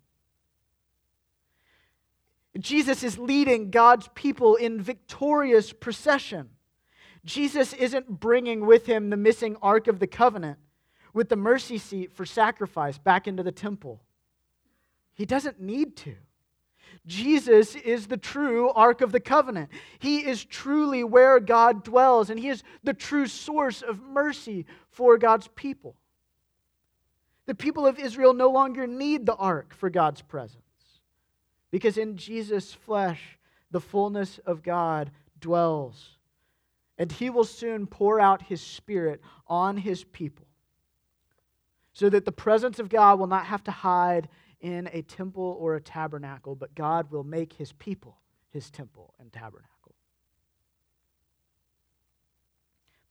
Jesus 2.59 3.03
is 3.03 3.19
leading 3.19 3.71
God's 3.71 4.09
people 4.15 4.57
in 4.57 4.81
victorious 4.81 5.73
procession. 5.73 6.51
Jesus 7.25 7.73
isn't 7.73 8.21
bringing 8.21 8.65
with 8.65 8.87
him 8.87 9.11
the 9.11 9.17
missing 9.17 9.57
Ark 9.61 9.89
of 9.89 9.99
the 9.99 10.07
Covenant 10.07 10.59
with 11.13 11.29
the 11.29 11.37
mercy 11.37 11.79
seat 11.79 12.13
for 12.13 12.25
sacrifice 12.25 12.99
back 12.99 13.27
into 13.27 13.43
the 13.43 13.53
temple. 13.53 14.01
He 15.15 15.25
doesn't 15.27 15.61
need 15.61 15.97
to. 15.99 16.15
Jesus 17.07 17.75
is 17.75 18.07
the 18.07 18.17
true 18.17 18.71
Ark 18.71 19.01
of 19.01 19.13
the 19.13 19.21
Covenant. 19.21 19.71
He 19.99 20.27
is 20.27 20.45
truly 20.45 21.03
where 21.05 21.41
God 21.41 21.85
dwells, 21.85 22.31
and 22.31 22.39
He 22.39 22.49
is 22.49 22.63
the 22.85 22.95
true 22.95 23.27
source 23.27 23.83
of 23.83 24.03
mercy 24.03 24.67
for 24.89 25.19
God's 25.19 25.49
people. 25.49 25.97
The 27.47 27.55
people 27.55 27.87
of 27.87 27.99
Israel 27.99 28.35
no 28.35 28.51
longer 28.51 28.87
need 28.87 29.25
the 29.25 29.37
ark 29.37 29.73
for 29.75 29.89
God's 29.89 30.21
presence 30.21 30.66
because 31.71 31.99
in 31.99 32.17
Jesus' 32.17 32.73
flesh, 32.73 33.39
the 33.71 33.81
fullness 33.81 34.39
of 34.47 34.63
God 34.63 35.11
dwells. 35.41 36.17
And 36.99 37.13
He 37.13 37.31
will 37.31 37.45
soon 37.45 37.87
pour 37.87 38.21
out 38.21 38.43
His 38.43 38.61
Spirit 38.61 39.21
on 39.47 39.77
His 39.77 40.05
people 40.05 40.47
so 41.97 42.11
that 42.11 42.27
the 42.27 42.33
presence 42.33 42.79
of 42.79 42.91
God 42.91 43.19
will 43.19 43.27
not 43.27 43.47
have 43.47 43.65
to 43.65 43.71
hide 43.71 44.29
in 44.61 44.87
a 44.93 45.01
temple 45.01 45.57
or 45.59 45.77
a 45.77 45.81
tabernacle, 45.81 46.55
but 46.55 46.75
God 46.75 47.11
will 47.11 47.25
make 47.25 47.55
his 47.55 47.73
people 47.73 48.19
his 48.51 48.71
temple 48.71 49.15
and 49.19 49.33
tabernacle. 49.33 49.95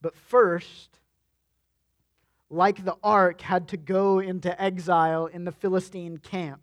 But 0.00 0.14
first, 0.14 1.00
like 2.48 2.84
the 2.84 2.96
ark 3.02 3.40
had 3.40 3.66
to 3.68 3.76
go 3.76 4.20
into 4.20 4.62
exile 4.62 5.26
in 5.26 5.44
the 5.44 5.50
Philistine 5.50 6.18
camp 6.18 6.60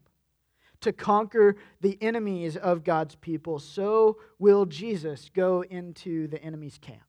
to 0.83 0.93
conquer 0.93 1.55
the 1.81 1.97
enemies 2.01 2.55
of 2.55 2.83
God's 2.83 3.15
people, 3.15 3.59
so 3.59 4.17
will 4.39 4.65
Jesus 4.65 5.29
go 5.33 5.63
into 5.63 6.27
the 6.27 6.41
enemy's 6.41 6.77
camp 6.77 7.01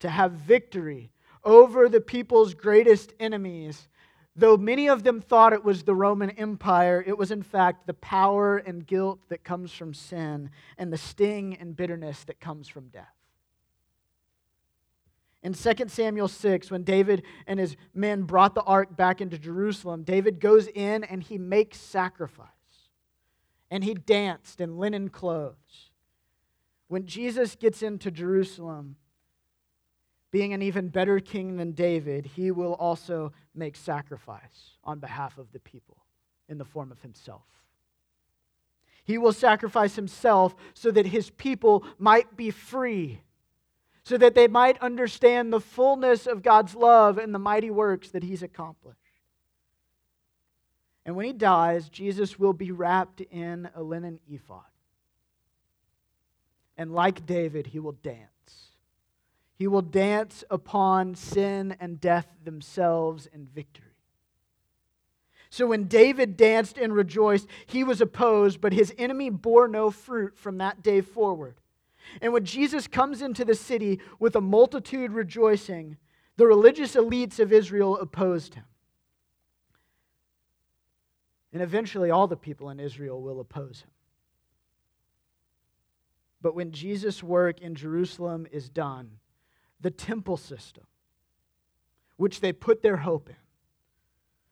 to 0.00 0.08
have 0.08 0.32
victory 0.32 1.10
over 1.44 1.88
the 1.88 2.00
people's 2.00 2.54
greatest 2.54 3.14
enemies 3.20 3.88
Though 4.36 4.56
many 4.56 4.88
of 4.88 5.04
them 5.04 5.20
thought 5.20 5.52
it 5.52 5.64
was 5.64 5.84
the 5.84 5.94
Roman 5.94 6.30
Empire, 6.30 7.02
it 7.06 7.16
was 7.16 7.30
in 7.30 7.42
fact 7.42 7.86
the 7.86 7.94
power 7.94 8.56
and 8.56 8.84
guilt 8.84 9.20
that 9.28 9.44
comes 9.44 9.72
from 9.72 9.94
sin 9.94 10.50
and 10.76 10.92
the 10.92 10.98
sting 10.98 11.56
and 11.60 11.76
bitterness 11.76 12.24
that 12.24 12.40
comes 12.40 12.68
from 12.68 12.88
death. 12.88 13.13
In 15.44 15.52
2 15.52 15.72
Samuel 15.88 16.26
6, 16.26 16.70
when 16.70 16.84
David 16.84 17.22
and 17.46 17.60
his 17.60 17.76
men 17.94 18.22
brought 18.22 18.54
the 18.54 18.62
ark 18.62 18.96
back 18.96 19.20
into 19.20 19.38
Jerusalem, 19.38 20.02
David 20.02 20.40
goes 20.40 20.66
in 20.68 21.04
and 21.04 21.22
he 21.22 21.36
makes 21.36 21.78
sacrifice. 21.78 22.48
And 23.70 23.84
he 23.84 23.92
danced 23.92 24.62
in 24.62 24.78
linen 24.78 25.10
clothes. 25.10 25.90
When 26.88 27.06
Jesus 27.06 27.56
gets 27.56 27.82
into 27.82 28.10
Jerusalem, 28.10 28.96
being 30.30 30.54
an 30.54 30.62
even 30.62 30.88
better 30.88 31.20
king 31.20 31.58
than 31.58 31.72
David, 31.72 32.24
he 32.24 32.50
will 32.50 32.74
also 32.74 33.32
make 33.54 33.76
sacrifice 33.76 34.78
on 34.82 34.98
behalf 34.98 35.36
of 35.36 35.52
the 35.52 35.60
people 35.60 35.98
in 36.48 36.56
the 36.56 36.64
form 36.64 36.90
of 36.90 37.02
himself. 37.02 37.42
He 39.04 39.18
will 39.18 39.32
sacrifice 39.32 39.94
himself 39.94 40.56
so 40.72 40.90
that 40.90 41.06
his 41.06 41.28
people 41.30 41.84
might 41.98 42.34
be 42.34 42.50
free, 42.50 43.20
so 44.04 44.18
that 44.18 44.34
they 44.34 44.48
might 44.48 44.80
understand 44.82 45.52
the 45.52 45.60
fullness 45.60 46.26
of 46.26 46.42
God's 46.42 46.74
love 46.74 47.18
and 47.18 47.34
the 47.34 47.38
mighty 47.38 47.70
works 47.70 48.10
that 48.10 48.22
he's 48.22 48.42
accomplished. 48.42 48.98
And 51.06 51.16
when 51.16 51.26
he 51.26 51.32
dies, 51.32 51.88
Jesus 51.88 52.38
will 52.38 52.52
be 52.52 52.70
wrapped 52.70 53.20
in 53.20 53.68
a 53.74 53.82
linen 53.82 54.20
ephod. 54.30 54.62
And 56.76 56.92
like 56.92 57.26
David, 57.26 57.68
he 57.68 57.78
will 57.78 57.92
dance 57.92 58.28
he 59.56 59.68
will 59.68 59.82
dance 59.82 60.44
upon 60.50 61.14
sin 61.14 61.76
and 61.78 62.00
death 62.00 62.26
themselves 62.44 63.26
in 63.32 63.46
victory. 63.46 63.84
So 65.48 65.68
when 65.68 65.84
David 65.84 66.36
danced 66.36 66.76
and 66.76 66.92
rejoiced, 66.92 67.46
he 67.66 67.84
was 67.84 68.00
opposed, 68.00 68.60
but 68.60 68.72
his 68.72 68.92
enemy 68.98 69.30
bore 69.30 69.68
no 69.68 69.90
fruit 69.90 70.36
from 70.36 70.58
that 70.58 70.82
day 70.82 71.00
forward. 71.00 71.54
And 72.20 72.32
when 72.32 72.44
Jesus 72.44 72.86
comes 72.86 73.22
into 73.22 73.44
the 73.44 73.54
city 73.54 74.00
with 74.18 74.36
a 74.36 74.40
multitude 74.40 75.12
rejoicing, 75.12 75.96
the 76.36 76.46
religious 76.46 76.94
elites 76.94 77.38
of 77.38 77.52
Israel 77.52 77.96
opposed 77.98 78.54
him. 78.54 78.64
And 81.52 81.62
eventually, 81.62 82.10
all 82.10 82.26
the 82.26 82.36
people 82.36 82.70
in 82.70 82.80
Israel 82.80 83.22
will 83.22 83.38
oppose 83.38 83.82
him. 83.82 83.90
But 86.42 86.54
when 86.54 86.72
Jesus' 86.72 87.22
work 87.22 87.60
in 87.60 87.74
Jerusalem 87.74 88.46
is 88.50 88.68
done, 88.68 89.12
the 89.80 89.90
temple 89.90 90.36
system, 90.36 90.84
which 92.16 92.40
they 92.40 92.52
put 92.52 92.82
their 92.82 92.98
hope 92.98 93.28
in, 93.28 93.36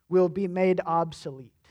will 0.08 0.28
be 0.28 0.46
made 0.46 0.80
obsolete. 0.86 1.61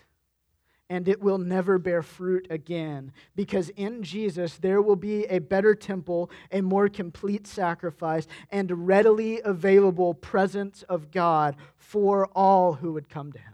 And 0.91 1.07
it 1.07 1.21
will 1.21 1.37
never 1.37 1.79
bear 1.79 2.03
fruit 2.03 2.47
again 2.49 3.13
because 3.33 3.69
in 3.69 4.03
Jesus 4.03 4.57
there 4.57 4.81
will 4.81 4.97
be 4.97 5.23
a 5.27 5.39
better 5.39 5.73
temple, 5.73 6.29
a 6.51 6.59
more 6.59 6.89
complete 6.89 7.47
sacrifice, 7.47 8.27
and 8.49 8.85
readily 8.85 9.39
available 9.45 10.13
presence 10.13 10.83
of 10.89 11.09
God 11.09 11.55
for 11.77 12.25
all 12.35 12.73
who 12.73 12.91
would 12.91 13.07
come 13.07 13.31
to 13.31 13.39
him. 13.39 13.53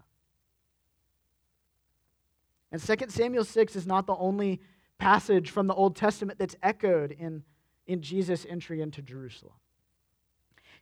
And 2.72 2.82
2 2.82 2.96
Samuel 3.10 3.44
6 3.44 3.76
is 3.76 3.86
not 3.86 4.08
the 4.08 4.16
only 4.16 4.60
passage 4.98 5.52
from 5.52 5.68
the 5.68 5.76
Old 5.76 5.96
Testament 5.96 6.40
that's 6.40 6.56
echoed 6.64 7.12
in, 7.12 7.44
in 7.86 8.02
Jesus' 8.02 8.48
entry 8.50 8.82
into 8.82 9.04
Jerusalem. 9.04 9.54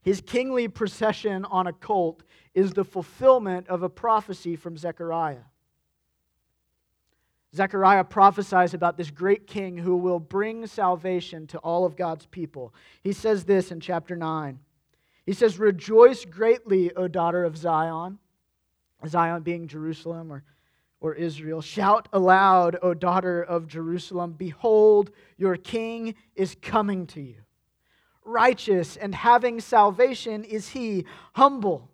His 0.02 0.22
kingly 0.22 0.70
procession 0.70 1.44
on 1.44 1.68
a 1.68 1.74
colt 1.74 2.24
is 2.54 2.72
the 2.72 2.86
fulfillment 2.86 3.68
of 3.68 3.84
a 3.84 3.89
prophecy 3.89 4.56
from 4.56 4.78
Zechariah. 4.78 5.44
Zechariah 7.56 8.04
prophesies 8.04 8.74
about 8.74 8.98
this 8.98 9.12
great 9.12 9.48
king 9.48 9.78
who 9.78 9.96
will 9.96 10.20
bring 10.20 10.68
salvation 10.68 11.48
to 11.48 11.58
all 11.60 11.86
of 11.86 11.96
God's 11.96 12.26
people. 12.26 12.74
He 13.02 13.13
says 13.13 13.46
this 13.46 13.72
in 13.72 13.80
chapter 13.80 14.15
9. 14.15 14.60
He 15.26 15.34
says, 15.34 15.58
Rejoice 15.58 16.26
greatly, 16.26 16.94
O 16.96 17.08
daughter 17.08 17.44
of 17.44 17.58
Zion, 17.58 18.20
Zion 19.08 19.44
being 19.44 19.68
Jerusalem 19.68 20.32
or, 20.32 20.44
or 21.00 21.15
Israel. 21.15 21.62
Shout 21.62 22.08
aloud, 22.12 22.78
O 22.82 22.94
daughter 22.94 23.41
of 23.41 23.68
Jerusalem. 23.68 24.34
Behold, 24.34 25.12
your 25.38 25.56
king 25.56 26.15
is 26.36 26.56
coming 26.62 27.08
to 27.08 27.22
you 27.22 27.46
righteous 28.26 28.98
and 28.98 29.13
having 29.15 29.62
salvation 29.62 30.44
is 30.44 30.70
he, 30.70 31.06
humble 31.34 31.89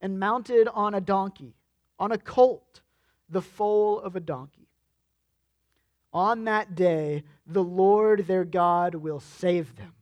and 0.00 0.18
mounted 0.18 0.68
on 0.68 0.94
a 0.94 1.00
donkey, 1.00 1.54
on 1.98 2.12
a 2.12 2.18
colt, 2.18 2.82
the 3.30 3.40
foal 3.40 4.00
of 4.00 4.16
a 4.16 4.20
donkey. 4.20 4.65
On 6.16 6.44
that 6.44 6.74
day, 6.74 7.24
the 7.46 7.62
Lord 7.62 8.26
their 8.26 8.46
God 8.46 8.94
will 8.94 9.20
save 9.20 9.76
them 9.76 9.92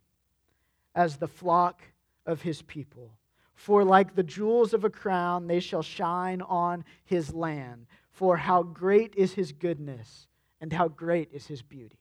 as 0.94 1.16
the 1.16 1.26
flock 1.26 1.82
of 2.24 2.42
his 2.42 2.62
people. 2.62 3.10
For 3.56 3.82
like 3.82 4.14
the 4.14 4.22
jewels 4.22 4.72
of 4.72 4.84
a 4.84 4.90
crown, 4.90 5.48
they 5.48 5.58
shall 5.58 5.82
shine 5.82 6.40
on 6.40 6.84
his 7.04 7.34
land. 7.34 7.86
For 8.12 8.36
how 8.36 8.62
great 8.62 9.12
is 9.16 9.32
his 9.32 9.50
goodness, 9.50 10.28
and 10.60 10.72
how 10.72 10.86
great 10.86 11.30
is 11.32 11.48
his 11.48 11.62
beauty. 11.62 11.98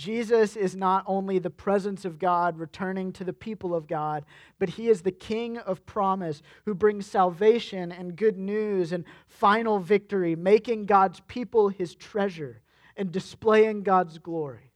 Jesus 0.00 0.56
is 0.56 0.74
not 0.74 1.04
only 1.06 1.38
the 1.38 1.50
presence 1.50 2.06
of 2.06 2.18
God 2.18 2.58
returning 2.58 3.12
to 3.12 3.22
the 3.22 3.34
people 3.34 3.74
of 3.74 3.86
God, 3.86 4.24
but 4.58 4.70
he 4.70 4.88
is 4.88 5.02
the 5.02 5.12
King 5.12 5.58
of 5.58 5.84
promise 5.84 6.40
who 6.64 6.74
brings 6.74 7.04
salvation 7.04 7.92
and 7.92 8.16
good 8.16 8.38
news 8.38 8.92
and 8.92 9.04
final 9.28 9.78
victory, 9.78 10.34
making 10.34 10.86
God's 10.86 11.20
people 11.28 11.68
his 11.68 11.94
treasure 11.94 12.62
and 12.96 13.12
displaying 13.12 13.82
God's 13.82 14.16
glory. 14.16 14.72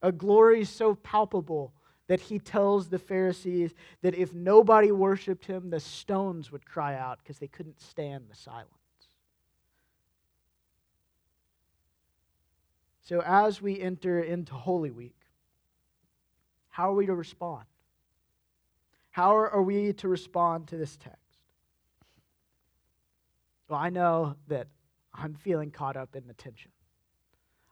A 0.00 0.10
glory 0.10 0.64
so 0.64 0.94
palpable 0.94 1.74
that 2.06 2.20
he 2.20 2.38
tells 2.38 2.88
the 2.88 2.98
Pharisees 2.98 3.74
that 4.00 4.14
if 4.14 4.32
nobody 4.32 4.90
worshiped 4.90 5.44
him, 5.44 5.68
the 5.68 5.80
stones 5.80 6.50
would 6.50 6.64
cry 6.64 6.94
out 6.94 7.18
because 7.22 7.36
they 7.36 7.46
couldn't 7.46 7.82
stand 7.82 8.24
the 8.30 8.36
silence. 8.36 8.70
So, 13.08 13.22
as 13.24 13.62
we 13.62 13.80
enter 13.80 14.20
into 14.20 14.52
Holy 14.54 14.90
Week, 14.90 15.14
how 16.68 16.90
are 16.90 16.94
we 16.94 17.06
to 17.06 17.14
respond? 17.14 17.64
How 19.12 19.36
are 19.36 19.62
we 19.62 19.92
to 19.92 20.08
respond 20.08 20.66
to 20.68 20.76
this 20.76 20.96
text? 20.96 21.38
Well, 23.68 23.78
I 23.78 23.90
know 23.90 24.34
that 24.48 24.66
I'm 25.14 25.34
feeling 25.34 25.70
caught 25.70 25.96
up 25.96 26.16
in 26.16 26.26
the 26.26 26.34
tension. 26.34 26.72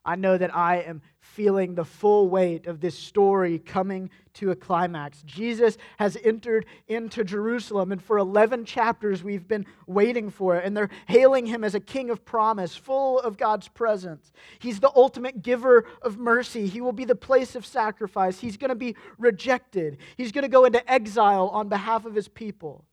I 0.06 0.16
know 0.16 0.36
that 0.36 0.54
I 0.54 0.82
am 0.82 1.00
feeling 1.18 1.74
the 1.74 1.84
full 1.84 2.28
weight 2.28 2.66
of 2.66 2.80
this 2.80 2.96
story 2.96 3.58
coming 3.58 4.10
to 4.34 4.50
a 4.50 4.56
climax. 4.56 5.22
Jesus 5.22 5.78
has 5.98 6.18
entered 6.22 6.66
into 6.86 7.24
Jerusalem, 7.24 7.90
and 7.90 8.02
for 8.02 8.18
11 8.18 8.66
chapters 8.66 9.24
we've 9.24 9.48
been 9.48 9.64
waiting 9.86 10.28
for 10.28 10.56
it, 10.56 10.64
and 10.64 10.76
they're 10.76 10.90
hailing 11.08 11.46
him 11.46 11.64
as 11.64 11.74
a 11.74 11.80
king 11.80 12.10
of 12.10 12.24
promise, 12.24 12.76
full 12.76 13.18
of 13.20 13.38
God's 13.38 13.68
presence. 13.68 14.30
He's 14.58 14.80
the 14.80 14.92
ultimate 14.94 15.42
giver 15.42 15.86
of 16.02 16.18
mercy. 16.18 16.66
He 16.66 16.82
will 16.82 16.92
be 16.92 17.06
the 17.06 17.14
place 17.14 17.56
of 17.56 17.64
sacrifice. 17.64 18.38
He's 18.38 18.58
going 18.58 18.68
to 18.68 18.74
be 18.74 18.96
rejected, 19.18 19.98
he's 20.16 20.32
going 20.32 20.42
to 20.42 20.48
go 20.48 20.66
into 20.66 20.90
exile 20.90 21.48
on 21.48 21.68
behalf 21.68 22.04
of 22.04 22.14
his 22.14 22.28
people. 22.28 22.84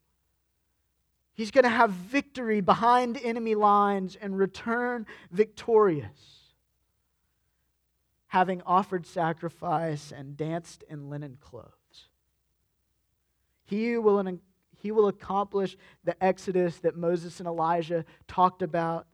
He's 1.34 1.52
going 1.52 1.63
to 1.63 1.69
have 1.69 1.91
victory 1.91 2.62
behind 2.62 3.19
enemy 3.24 3.56
lines 3.56 4.17
and 4.21 4.38
return 4.38 5.06
victorious 5.32 6.40
having 8.32 8.62
offered 8.62 9.06
sacrifice 9.06 10.13
and 10.15 10.38
danced 10.38 10.86
in 10.89 11.10
linen 11.10 11.38
clothes. 11.41 12.08
He 13.65 13.98
will, 13.98 14.26
he 14.78 14.89
will 14.89 15.10
accomplish 15.10 15.76
the 16.06 16.24
exodus 16.24 16.78
that 16.78 16.96
Moses 16.96 17.41
and 17.41 17.48
Elijah 17.48 18.06
talked 18.30 18.62
about, 18.62 19.06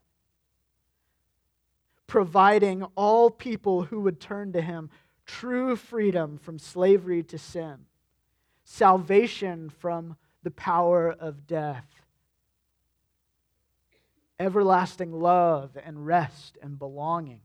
providing 2.06 2.84
all 2.94 3.32
people 3.32 3.82
who 3.82 4.02
would 4.02 4.20
turn 4.20 4.54
to 4.54 4.62
him 4.62 4.92
true 5.26 5.76
freedom 5.76 6.38
from 6.38 6.60
slavery 6.60 7.24
to 7.24 7.40
sin, 7.40 7.88
salvation 8.66 9.72
from 9.72 10.16
the 10.44 10.52
power 10.52 11.10
of 11.10 11.48
death, 11.48 11.88
everlasting 14.40 15.12
love 15.12 15.76
and 15.84 16.06
rest 16.06 16.60
and 16.62 16.78
belonging. 16.78 17.42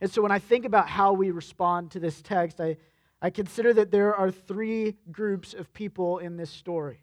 And 0.00 0.10
so 0.10 0.22
when 0.22 0.32
I 0.32 0.38
think 0.38 0.64
about 0.64 0.88
how 0.88 1.12
we 1.12 1.30
respond 1.30 1.90
to 1.92 2.00
this 2.00 2.22
text, 2.22 2.60
I, 2.60 2.76
I 3.20 3.30
consider 3.30 3.74
that 3.74 3.90
there 3.90 4.14
are 4.14 4.30
three 4.30 4.96
groups 5.12 5.52
of 5.52 5.72
people 5.72 6.18
in 6.18 6.36
this 6.36 6.50
story. 6.50 7.02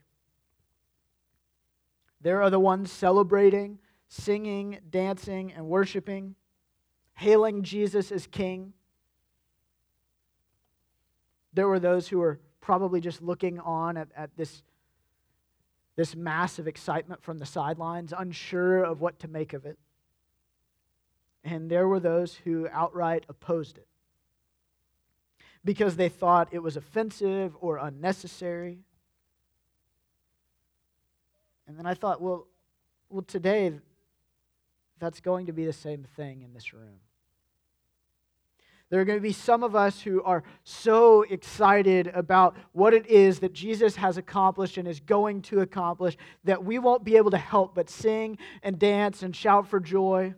There 2.22 2.42
are 2.42 2.50
the 2.50 2.60
ones 2.60 2.92
celebrating, 2.92 3.78
singing, 4.08 4.80
dancing, 4.90 5.54
and 5.54 5.68
worshiping, 5.68 6.36
hailing 7.14 7.62
Jesus 7.62 8.12
as 8.12 8.26
king. 8.26 8.74
There 11.54 11.68
were 11.68 11.80
those 11.80 12.08
who 12.08 12.18
were 12.18 12.40
probably 12.62 13.00
just 13.00 13.22
looking 13.22 13.60
on 13.60 13.96
at, 13.96 14.08
at 14.16 14.36
this, 14.36 14.64
this 15.96 16.16
of 16.16 16.68
excitement 16.68 17.22
from 17.22 17.38
the 17.38 17.46
sidelines, 17.46 18.12
unsure 18.18 18.84
of 18.84 19.02
what 19.02 19.20
to 19.20 19.28
make 19.28 19.54
of 19.54 19.66
it 19.68 19.78
and 21.48 21.72
there 21.72 21.88
were 21.88 22.02
those 22.02 22.36
who 22.44 22.68
outright 22.74 23.26
opposed 23.30 23.78
it 23.78 23.88
because 25.64 25.96
they 25.96 26.10
thought 26.10 26.50
it 26.52 26.60
was 26.60 26.76
offensive 26.76 27.56
or 27.62 27.78
unnecessary. 27.78 28.80
And 31.66 31.80
then 31.80 31.86
I 31.86 31.94
thought, 31.94 32.22
well, 32.22 32.48
well, 33.10 33.22
today 33.22 33.72
that's 35.00 35.22
going 35.22 35.46
to 35.46 35.54
be 35.54 35.66
the 35.66 35.72
same 35.72 36.04
thing 36.18 36.42
in 36.42 36.54
this 36.54 36.74
room. 36.74 37.00
There 38.90 39.00
are 39.00 39.06
going 39.06 39.18
to 39.18 39.24
be 39.24 39.34
some 39.34 39.64
of 39.64 39.74
us 39.74 40.02
who 40.02 40.22
are 40.24 40.44
so 40.66 41.22
excited 41.24 42.08
about 42.08 42.58
what 42.74 42.94
it 42.94 43.08
is 43.08 43.40
that 43.40 43.54
Jesus 43.54 43.96
has 43.96 44.18
accomplished 44.18 44.78
and 44.78 44.88
is 44.88 45.00
going 45.00 45.42
to 45.44 45.62
accomplish 45.62 46.18
that 46.44 46.64
we 46.64 46.78
won't 46.78 47.06
be 47.06 47.16
able 47.16 47.32
to 47.32 47.38
help 47.38 47.74
but 47.74 47.90
sing 47.90 48.38
and 48.64 48.78
dance 48.78 49.24
and 49.24 49.34
shout 49.34 49.68
for 49.68 49.80
joy. 49.80 50.34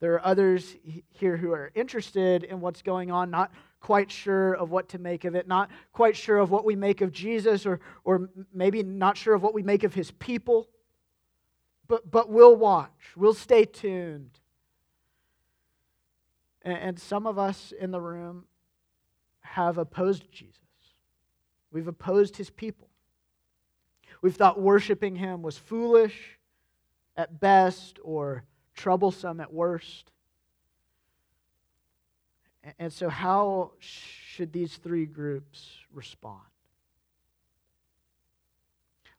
There 0.00 0.14
are 0.14 0.26
others 0.26 0.76
here 1.10 1.36
who 1.36 1.52
are 1.52 1.70
interested 1.74 2.44
in 2.44 2.60
what's 2.60 2.82
going 2.82 3.10
on, 3.10 3.30
not 3.30 3.50
quite 3.80 4.10
sure 4.10 4.52
of 4.52 4.70
what 4.70 4.90
to 4.90 4.98
make 4.98 5.24
of 5.24 5.34
it, 5.34 5.48
not 5.48 5.70
quite 5.92 6.16
sure 6.16 6.38
of 6.38 6.50
what 6.50 6.64
we 6.64 6.76
make 6.76 7.00
of 7.00 7.12
Jesus, 7.12 7.64
or, 7.64 7.80
or 8.04 8.28
maybe 8.52 8.82
not 8.82 9.16
sure 9.16 9.34
of 9.34 9.42
what 9.42 9.54
we 9.54 9.62
make 9.62 9.84
of 9.84 9.94
his 9.94 10.10
people. 10.10 10.68
But, 11.88 12.10
but 12.10 12.28
we'll 12.28 12.56
watch, 12.56 13.12
we'll 13.16 13.34
stay 13.34 13.64
tuned. 13.64 14.38
And, 16.62 16.78
and 16.78 16.98
some 16.98 17.26
of 17.26 17.38
us 17.38 17.72
in 17.78 17.90
the 17.90 18.00
room 18.00 18.44
have 19.40 19.78
opposed 19.78 20.30
Jesus, 20.30 20.60
we've 21.70 21.88
opposed 21.88 22.36
his 22.36 22.50
people. 22.50 22.88
We've 24.20 24.34
thought 24.34 24.60
worshiping 24.60 25.16
him 25.16 25.42
was 25.42 25.56
foolish 25.56 26.38
at 27.16 27.38
best 27.38 27.98
or 28.02 28.44
troublesome 28.76 29.40
at 29.40 29.52
worst. 29.52 30.10
And 32.78 32.92
so, 32.92 33.08
how 33.08 33.72
should 33.78 34.52
these 34.52 34.76
three 34.76 35.06
groups 35.06 35.78
respond? 35.92 36.42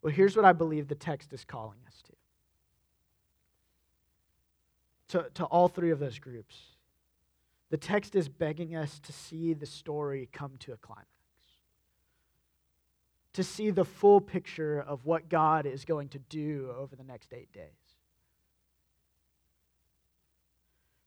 Well, 0.01 0.13
here's 0.13 0.35
what 0.35 0.45
I 0.45 0.53
believe 0.53 0.87
the 0.87 0.95
text 0.95 1.33
is 1.33 1.43
calling 1.43 1.79
us 1.87 2.01
to. 2.03 2.13
To, 5.19 5.29
to 5.35 5.45
all 5.45 5.69
three 5.69 5.91
of 5.91 5.99
those 5.99 6.19
groups. 6.19 6.57
The 7.69 7.77
text 7.77 8.15
is 8.15 8.29
begging 8.29 8.75
us 8.75 8.99
to 8.99 9.13
see 9.13 9.53
the 9.53 9.65
story 9.65 10.29
come 10.31 10.51
to 10.59 10.73
a 10.73 10.77
climax, 10.77 11.07
to 13.33 13.43
see 13.43 13.71
the 13.71 13.83
full 13.85 14.21
picture 14.21 14.79
of 14.79 15.05
what 15.05 15.29
God 15.29 15.65
is 15.65 15.83
going 15.83 16.09
to 16.09 16.19
do 16.19 16.73
over 16.77 16.95
the 16.95 17.03
next 17.03 17.33
eight 17.33 17.51
days. 17.51 17.86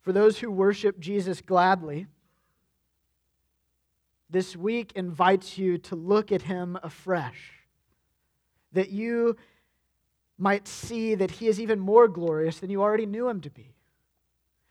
For 0.03 0.13
those 0.13 0.39
who 0.39 0.51
worship 0.51 0.99
Jesus 0.99 1.41
gladly, 1.41 2.07
this 4.31 4.57
week 4.57 4.93
invites 4.95 5.59
you 5.59 5.79
to 5.79 5.97
look 5.97 6.33
at 6.33 6.43
him 6.43 6.79
afresh, 6.83 7.53
that 8.73 8.91
you 8.91 9.37
might 10.39 10.67
see 10.67 11.15
that 11.15 11.33
he 11.33 11.49
is 11.49 11.61
even 11.61 11.79
more 11.79 12.09
glorious 12.09 12.59
than 12.59 12.71
you 12.71 12.81
already 12.81 13.07
knew 13.07 13.29
him 13.29 13.41
to 13.43 13.51
be, 13.51 13.75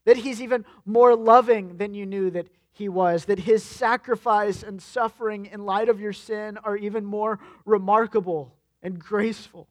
that 0.05 0.17
he's 0.17 0.41
even 0.41 0.65
more 0.85 1.15
loving 1.15 1.77
than 1.77 1.93
you 1.93 2.05
knew 2.05 2.31
that 2.31 2.47
he 2.71 2.89
was, 2.89 3.25
that 3.25 3.39
his 3.39 3.63
sacrifice 3.63 4.63
and 4.63 4.81
suffering 4.81 5.45
in 5.45 5.65
light 5.65 5.89
of 5.89 5.99
your 5.99 6.13
sin 6.13 6.57
are 6.63 6.77
even 6.77 7.05
more 7.05 7.39
remarkable 7.65 8.55
and 8.81 8.97
graceful. 8.97 9.67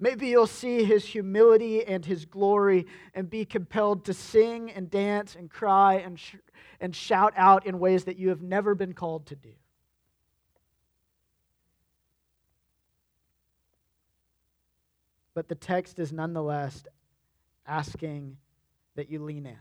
Maybe 0.00 0.28
you'll 0.28 0.46
see 0.46 0.84
his 0.84 1.04
humility 1.04 1.84
and 1.84 2.04
his 2.04 2.24
glory 2.24 2.86
and 3.14 3.28
be 3.28 3.44
compelled 3.44 4.04
to 4.04 4.14
sing 4.14 4.70
and 4.70 4.88
dance 4.88 5.34
and 5.34 5.50
cry 5.50 5.94
and, 5.94 6.18
sh- 6.18 6.36
and 6.80 6.94
shout 6.94 7.34
out 7.36 7.66
in 7.66 7.80
ways 7.80 8.04
that 8.04 8.16
you 8.16 8.28
have 8.28 8.40
never 8.40 8.76
been 8.76 8.92
called 8.92 9.26
to 9.26 9.36
do. 9.36 9.52
But 15.34 15.48
the 15.48 15.56
text 15.56 15.98
is 15.98 16.12
nonetheless 16.12 16.84
asking 17.66 18.36
that 18.94 19.10
you 19.10 19.22
lean 19.22 19.46
in. 19.46 19.58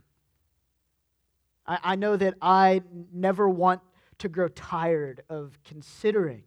I, 1.65 1.79
I 1.83 1.95
know 1.95 2.15
that 2.15 2.35
I 2.41 2.81
never 3.11 3.49
want 3.49 3.81
to 4.19 4.29
grow 4.29 4.47
tired 4.47 5.21
of 5.29 5.57
considering 5.63 6.43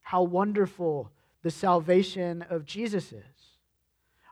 how 0.00 0.22
wonderful 0.22 1.12
the 1.42 1.50
salvation 1.50 2.42
of 2.50 2.64
Jesus 2.64 3.12
is. 3.12 3.24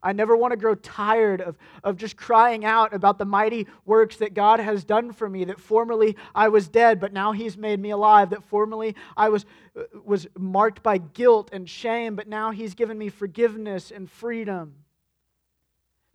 I 0.03 0.13
never 0.13 0.37
want 0.37 0.53
to 0.53 0.57
grow 0.57 0.75
tired 0.77 1.41
of, 1.41 1.57
of 1.83 1.97
just 1.97 2.17
crying 2.17 2.65
out 2.65 2.95
about 2.95 3.19
the 3.19 3.25
mighty 3.25 3.67
works 3.85 4.17
that 4.19 4.35
God 4.35 4.61
has 4.61 4.85
done 4.85 5.13
for 5.13 5.29
me, 5.29 5.45
that 5.45 5.59
formerly 5.59 6.17
I 6.35 6.49
was 6.49 6.69
dead, 6.69 7.01
but 7.01 7.13
now 7.13 7.33
He's 7.33 7.57
made 7.57 7.81
me 7.81 7.91
alive, 7.91 8.31
that 8.31 8.45
formerly 8.45 8.95
I 9.17 9.31
was, 9.31 9.45
uh, 9.77 9.83
was 10.05 10.29
marked 10.39 10.83
by 10.83 10.99
guilt 10.99 11.51
and 11.53 11.69
shame, 11.69 12.15
but 12.15 12.29
now 12.29 12.51
He's 12.51 12.75
given 12.75 12.97
me 12.97 13.09
forgiveness 13.09 13.91
and 13.91 14.09
freedom. 14.09 14.75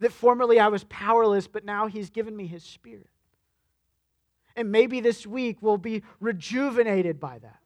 That 0.00 0.12
formerly 0.12 0.58
I 0.58 0.68
was 0.68 0.84
powerless, 0.84 1.46
but 1.46 1.64
now 1.64 1.86
He's 1.86 2.08
given 2.08 2.34
me 2.34 2.46
His 2.46 2.62
Spirit. 2.62 3.10
And 4.56 4.70
maybe 4.72 5.00
this 5.00 5.26
week 5.26 5.58
we'll 5.60 5.78
be 5.78 6.02
rejuvenated 6.20 7.18
by 7.20 7.38
that. 7.40 7.61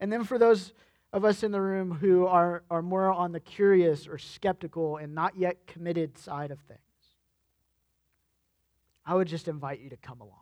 And 0.00 0.12
then 0.12 0.24
for 0.24 0.38
those 0.38 0.72
of 1.12 1.24
us 1.24 1.42
in 1.42 1.52
the 1.52 1.60
room 1.60 1.92
who 1.92 2.26
are, 2.26 2.64
are 2.70 2.82
more 2.82 3.12
on 3.12 3.32
the 3.32 3.40
curious 3.40 4.08
or 4.08 4.18
skeptical 4.18 4.96
and 4.96 5.14
not 5.14 5.36
yet 5.36 5.66
committed 5.66 6.18
side 6.18 6.50
of 6.50 6.58
things, 6.60 6.80
I 9.06 9.14
would 9.14 9.28
just 9.28 9.48
invite 9.48 9.80
you 9.80 9.90
to 9.90 9.96
come 9.96 10.20
along. 10.20 10.38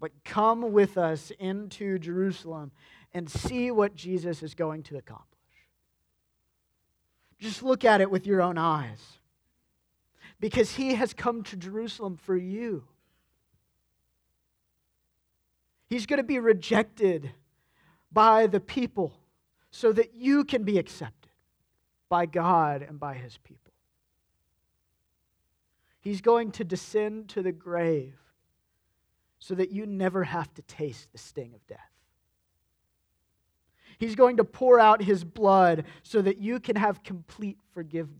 But 0.00 0.12
come 0.24 0.72
with 0.72 0.98
us 0.98 1.32
into 1.38 1.98
Jerusalem 1.98 2.72
and 3.12 3.30
see 3.30 3.70
what 3.70 3.94
Jesus 3.94 4.42
is 4.42 4.54
going 4.54 4.82
to 4.84 4.96
accomplish. 4.96 5.28
Just 7.38 7.62
look 7.62 7.84
at 7.84 8.00
it 8.00 8.10
with 8.10 8.26
your 8.26 8.42
own 8.42 8.58
eyes. 8.58 9.00
Because 10.40 10.72
he 10.72 10.94
has 10.94 11.14
come 11.14 11.42
to 11.44 11.56
Jerusalem 11.56 12.16
for 12.16 12.36
you. 12.36 12.84
He's 15.94 16.06
going 16.06 16.16
to 16.16 16.24
be 16.24 16.40
rejected 16.40 17.30
by 18.10 18.48
the 18.48 18.58
people 18.58 19.12
so 19.70 19.92
that 19.92 20.12
you 20.12 20.42
can 20.42 20.64
be 20.64 20.76
accepted 20.76 21.30
by 22.08 22.26
God 22.26 22.82
and 22.82 22.98
by 22.98 23.14
his 23.14 23.38
people. 23.44 23.72
He's 26.00 26.20
going 26.20 26.50
to 26.50 26.64
descend 26.64 27.28
to 27.28 27.42
the 27.42 27.52
grave 27.52 28.18
so 29.38 29.54
that 29.54 29.70
you 29.70 29.86
never 29.86 30.24
have 30.24 30.52
to 30.54 30.62
taste 30.62 31.12
the 31.12 31.18
sting 31.18 31.54
of 31.54 31.64
death. 31.68 31.78
He's 33.96 34.16
going 34.16 34.38
to 34.38 34.44
pour 34.44 34.80
out 34.80 35.00
his 35.00 35.22
blood 35.22 35.84
so 36.02 36.20
that 36.22 36.38
you 36.38 36.58
can 36.58 36.74
have 36.74 37.04
complete 37.04 37.58
forgiveness. 37.72 38.18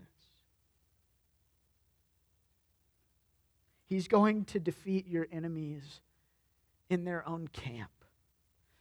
He's 3.85 4.07
going 4.07 4.45
to 4.45 4.61
defeat 4.61 5.09
your 5.09 5.27
enemies 5.33 6.03
in 6.91 7.05
their 7.05 7.27
own 7.29 7.49
camp 7.49 7.91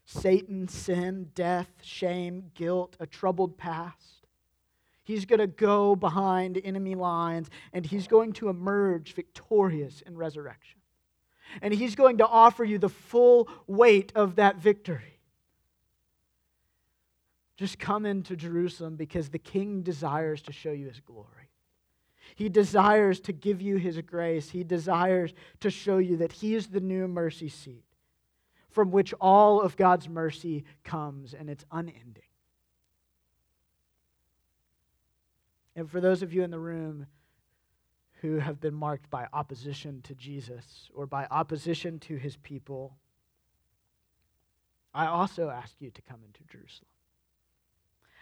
Satan, 0.06 0.68
sin, 0.68 1.30
death, 1.34 1.70
shame, 1.82 2.52
guilt, 2.56 2.98
a 3.00 3.08
troubled 3.08 3.58
past. 3.58 4.28
He's 5.06 5.26
going 5.26 5.40
to 5.40 5.48
go 5.48 5.96
behind 5.96 6.60
enemy 6.64 6.96
lines 6.96 7.50
and 7.74 7.86
he's 7.86 8.08
going 8.08 8.34
to 8.34 8.50
emerge 8.50 9.14
victorious 9.14 10.02
in 10.02 10.18
resurrection. 10.18 10.80
And 11.62 11.74
he's 11.74 11.96
going 11.96 12.18
to 12.18 12.28
offer 12.28 12.64
you 12.64 12.80
the 12.80 12.90
full 12.90 13.48
weight 13.68 14.12
of 14.16 14.36
that 14.36 14.58
victory. 14.58 15.20
Just 17.58 17.80
come 17.80 18.06
into 18.06 18.36
Jerusalem 18.36 18.96
because 18.96 19.30
the 19.30 19.40
king 19.40 19.84
desires 19.84 20.42
to 20.44 20.52
show 20.52 20.72
you 20.72 20.88
his 20.88 21.00
glory. 21.00 21.28
He 22.36 22.50
desires 22.50 23.20
to 23.22 23.34
give 23.34 23.62
you 23.62 23.76
his 23.78 24.00
grace. 24.02 24.50
He 24.50 24.64
desires 24.64 25.34
to 25.60 25.70
show 25.70 25.98
you 25.98 26.18
that 26.18 26.32
he 26.32 26.56
is 26.56 26.68
the 26.68 26.80
new 26.80 27.08
mercy 27.08 27.50
seat 27.50 27.84
from 28.74 28.92
which 28.92 29.14
all 29.22 29.62
of 29.62 29.78
God's 29.78 30.10
mercy 30.10 30.66
comes, 30.84 31.34
and 31.34 31.50
it's 31.50 31.64
unending. 31.72 32.24
And 35.76 35.90
for 35.90 36.02
those 36.02 36.22
of 36.22 36.34
you 36.34 36.44
in 36.44 36.52
the 36.52 36.60
room 36.60 37.08
who 38.22 38.40
have 38.40 38.60
been 38.60 38.74
marked 38.74 39.10
by 39.10 39.28
opposition 39.34 40.02
to 40.04 40.16
Jesus 40.16 40.90
or 40.94 41.06
by 41.06 41.26
opposition 41.30 42.00
to 42.00 42.16
his 42.16 42.36
people, 42.38 42.98
I 44.94 45.08
also 45.08 45.50
ask 45.50 45.76
you 45.80 45.92
to 45.92 46.02
come 46.02 46.20
into 46.26 46.44
Jerusalem. 46.44 46.90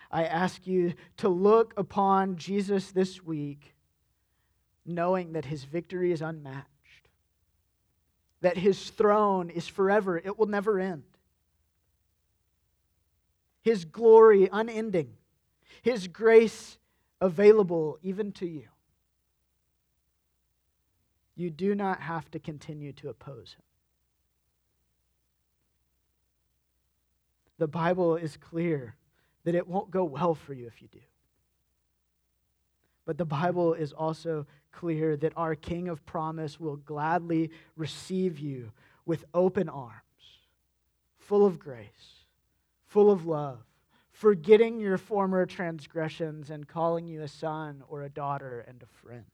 I 0.09 0.25
ask 0.25 0.67
you 0.67 0.93
to 1.17 1.29
look 1.29 1.73
upon 1.77 2.35
Jesus 2.35 2.91
this 2.91 3.23
week, 3.23 3.75
knowing 4.85 5.33
that 5.33 5.45
his 5.45 5.63
victory 5.63 6.11
is 6.11 6.21
unmatched, 6.21 6.67
that 8.41 8.57
his 8.57 8.89
throne 8.89 9.49
is 9.49 9.67
forever, 9.67 10.17
it 10.17 10.37
will 10.37 10.47
never 10.47 10.79
end, 10.79 11.03
his 13.61 13.85
glory 13.85 14.49
unending, 14.51 15.13
his 15.81 16.07
grace 16.07 16.77
available 17.19 17.99
even 18.01 18.31
to 18.33 18.47
you. 18.47 18.67
You 21.35 21.49
do 21.49 21.75
not 21.75 22.01
have 22.01 22.29
to 22.31 22.39
continue 22.39 22.93
to 22.93 23.09
oppose 23.09 23.53
him. 23.53 23.63
The 27.57 27.67
Bible 27.67 28.15
is 28.15 28.37
clear 28.37 28.95
that 29.43 29.55
it 29.55 29.67
won't 29.67 29.91
go 29.91 30.03
well 30.03 30.33
for 30.33 30.53
you 30.53 30.67
if 30.67 30.81
you 30.81 30.87
do. 30.87 30.99
But 33.05 33.17
the 33.17 33.25
Bible 33.25 33.73
is 33.73 33.93
also 33.93 34.45
clear 34.71 35.17
that 35.17 35.33
our 35.35 35.55
King 35.55 35.89
of 35.89 36.05
promise 36.05 36.59
will 36.59 36.77
gladly 36.77 37.51
receive 37.75 38.39
you 38.39 38.71
with 39.05 39.25
open 39.33 39.67
arms, 39.69 39.95
full 41.17 41.45
of 41.45 41.59
grace, 41.59 42.25
full 42.85 43.09
of 43.09 43.25
love, 43.25 43.59
forgetting 44.11 44.79
your 44.79 44.97
former 44.97 45.45
transgressions 45.45 46.49
and 46.49 46.67
calling 46.67 47.07
you 47.07 47.21
a 47.21 47.27
son 47.27 47.83
or 47.89 48.03
a 48.03 48.09
daughter 48.09 48.63
and 48.67 48.83
a 48.83 49.05
friend. 49.05 49.25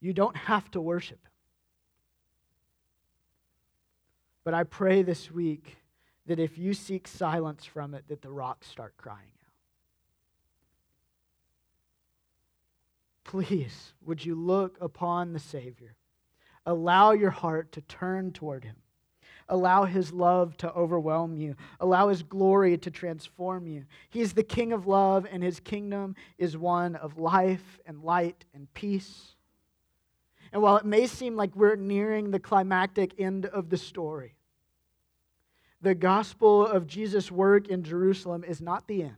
You 0.00 0.12
don't 0.12 0.36
have 0.36 0.70
to 0.72 0.80
worship 0.80 1.18
him. 1.24 1.32
But 4.44 4.54
I 4.54 4.64
pray 4.64 5.02
this 5.02 5.30
week 5.30 5.76
that 6.26 6.38
if 6.38 6.56
you 6.56 6.72
seek 6.74 7.08
silence 7.08 7.64
from 7.64 7.94
it, 7.94 8.04
that 8.08 8.22
the 8.22 8.30
rocks 8.30 8.68
start 8.68 8.96
crying 8.96 9.18
out. 9.18 9.38
Please, 13.28 13.92
would 14.06 14.24
you 14.24 14.34
look 14.34 14.78
upon 14.80 15.34
the 15.34 15.38
Savior? 15.38 15.94
Allow 16.64 17.10
your 17.12 17.30
heart 17.30 17.72
to 17.72 17.82
turn 17.82 18.32
toward 18.32 18.64
him. 18.64 18.76
Allow 19.50 19.84
his 19.84 20.14
love 20.14 20.56
to 20.56 20.72
overwhelm 20.72 21.36
you. 21.36 21.54
Allow 21.78 22.08
his 22.08 22.22
glory 22.22 22.78
to 22.78 22.90
transform 22.90 23.66
you. 23.66 23.84
He 24.08 24.22
is 24.22 24.32
the 24.32 24.42
King 24.42 24.72
of 24.72 24.86
love, 24.86 25.26
and 25.30 25.42
his 25.42 25.60
kingdom 25.60 26.16
is 26.38 26.56
one 26.56 26.96
of 26.96 27.18
life 27.18 27.78
and 27.84 28.02
light 28.02 28.46
and 28.54 28.72
peace. 28.72 29.34
And 30.50 30.62
while 30.62 30.78
it 30.78 30.86
may 30.86 31.06
seem 31.06 31.36
like 31.36 31.54
we're 31.54 31.76
nearing 31.76 32.30
the 32.30 32.40
climactic 32.40 33.12
end 33.20 33.44
of 33.44 33.68
the 33.68 33.76
story, 33.76 34.36
the 35.82 35.94
gospel 35.94 36.66
of 36.66 36.86
Jesus' 36.86 37.30
work 37.30 37.68
in 37.68 37.82
Jerusalem 37.82 38.42
is 38.42 38.62
not 38.62 38.88
the 38.88 39.02
end. 39.02 39.16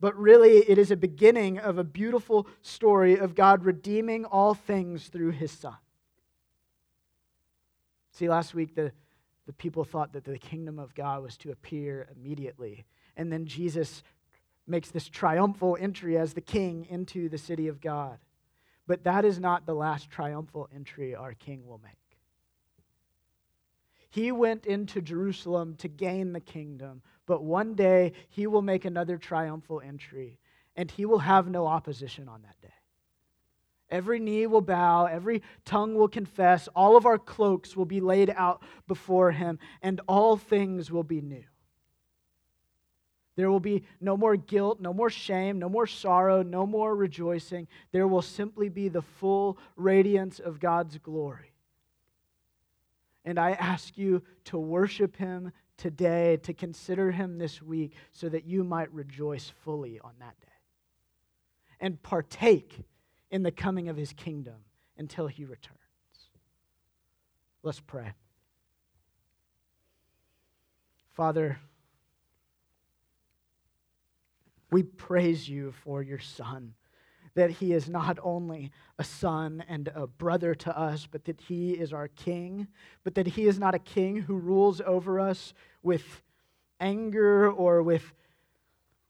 But 0.00 0.16
really, 0.16 0.58
it 0.58 0.78
is 0.78 0.90
a 0.90 0.96
beginning 0.96 1.58
of 1.58 1.76
a 1.76 1.84
beautiful 1.84 2.46
story 2.62 3.18
of 3.18 3.34
God 3.34 3.64
redeeming 3.64 4.24
all 4.24 4.54
things 4.54 5.08
through 5.08 5.32
his 5.32 5.50
Son. 5.50 5.76
See, 8.12 8.28
last 8.28 8.54
week, 8.54 8.74
the, 8.74 8.92
the 9.46 9.52
people 9.52 9.84
thought 9.84 10.14
that 10.14 10.24
the 10.24 10.38
kingdom 10.38 10.78
of 10.78 10.94
God 10.94 11.22
was 11.22 11.36
to 11.38 11.50
appear 11.50 12.08
immediately. 12.16 12.86
And 13.16 13.30
then 13.30 13.44
Jesus 13.44 14.02
makes 14.66 14.90
this 14.90 15.08
triumphal 15.08 15.76
entry 15.78 16.16
as 16.16 16.32
the 16.32 16.40
king 16.40 16.86
into 16.88 17.28
the 17.28 17.38
city 17.38 17.68
of 17.68 17.80
God. 17.80 18.18
But 18.86 19.04
that 19.04 19.24
is 19.24 19.38
not 19.38 19.66
the 19.66 19.74
last 19.74 20.10
triumphal 20.10 20.68
entry 20.74 21.14
our 21.14 21.34
king 21.34 21.66
will 21.66 21.80
make. 21.82 21.94
He 24.08 24.32
went 24.32 24.66
into 24.66 25.00
Jerusalem 25.00 25.76
to 25.76 25.88
gain 25.88 26.32
the 26.32 26.40
kingdom, 26.40 27.02
but 27.30 27.44
one 27.44 27.74
day 27.76 28.12
he 28.28 28.48
will 28.48 28.60
make 28.60 28.84
another 28.84 29.16
triumphal 29.16 29.80
entry, 29.80 30.40
and 30.74 30.90
he 30.90 31.06
will 31.06 31.20
have 31.20 31.48
no 31.48 31.64
opposition 31.64 32.28
on 32.28 32.42
that 32.42 32.60
day. 32.60 32.74
Every 33.88 34.18
knee 34.18 34.48
will 34.48 34.60
bow, 34.60 35.04
every 35.04 35.40
tongue 35.64 35.94
will 35.94 36.08
confess, 36.08 36.66
all 36.74 36.96
of 36.96 37.06
our 37.06 37.18
cloaks 37.18 37.76
will 37.76 37.84
be 37.84 38.00
laid 38.00 38.30
out 38.30 38.64
before 38.88 39.30
him, 39.30 39.60
and 39.80 40.00
all 40.08 40.36
things 40.36 40.90
will 40.90 41.04
be 41.04 41.20
new. 41.20 41.44
There 43.36 43.48
will 43.48 43.60
be 43.60 43.84
no 44.00 44.16
more 44.16 44.34
guilt, 44.34 44.80
no 44.80 44.92
more 44.92 45.08
shame, 45.08 45.60
no 45.60 45.68
more 45.68 45.86
sorrow, 45.86 46.42
no 46.42 46.66
more 46.66 46.96
rejoicing. 46.96 47.68
There 47.92 48.08
will 48.08 48.22
simply 48.22 48.68
be 48.68 48.88
the 48.88 49.02
full 49.02 49.56
radiance 49.76 50.40
of 50.40 50.58
God's 50.58 50.98
glory. 50.98 51.52
And 53.24 53.38
I 53.38 53.52
ask 53.52 53.96
you 53.96 54.22
to 54.46 54.58
worship 54.58 55.14
him 55.14 55.52
today, 55.80 56.36
to 56.42 56.52
consider 56.52 57.10
him 57.10 57.38
this 57.38 57.62
week, 57.62 57.94
so 58.12 58.28
that 58.28 58.44
you 58.44 58.62
might 58.62 58.92
rejoice 58.92 59.50
fully 59.64 59.98
on 60.00 60.12
that 60.20 60.38
day 60.40 60.46
and 61.80 62.00
partake 62.02 62.84
in 63.30 63.42
the 63.42 63.50
coming 63.50 63.88
of 63.88 63.96
his 63.96 64.12
kingdom 64.12 64.56
until 64.98 65.26
he 65.26 65.44
returns. 65.44 65.78
Let's 67.62 67.80
pray. 67.80 68.12
Father, 71.12 71.58
we 74.70 74.82
praise 74.82 75.48
you 75.48 75.72
for 75.72 76.02
your 76.02 76.18
Son 76.18 76.74
that 77.34 77.50
he 77.50 77.72
is 77.72 77.88
not 77.88 78.18
only 78.22 78.70
a 78.98 79.04
son 79.04 79.62
and 79.68 79.88
a 79.94 80.06
brother 80.06 80.54
to 80.54 80.76
us, 80.76 81.06
but 81.10 81.24
that 81.24 81.40
he 81.40 81.72
is 81.72 81.92
our 81.92 82.08
king, 82.08 82.66
but 83.04 83.14
that 83.14 83.26
he 83.26 83.46
is 83.46 83.58
not 83.58 83.74
a 83.74 83.78
king 83.78 84.16
who 84.16 84.36
rules 84.36 84.80
over 84.84 85.20
us 85.20 85.54
with 85.82 86.22
anger 86.78 87.50
or 87.50 87.82
with 87.82 88.12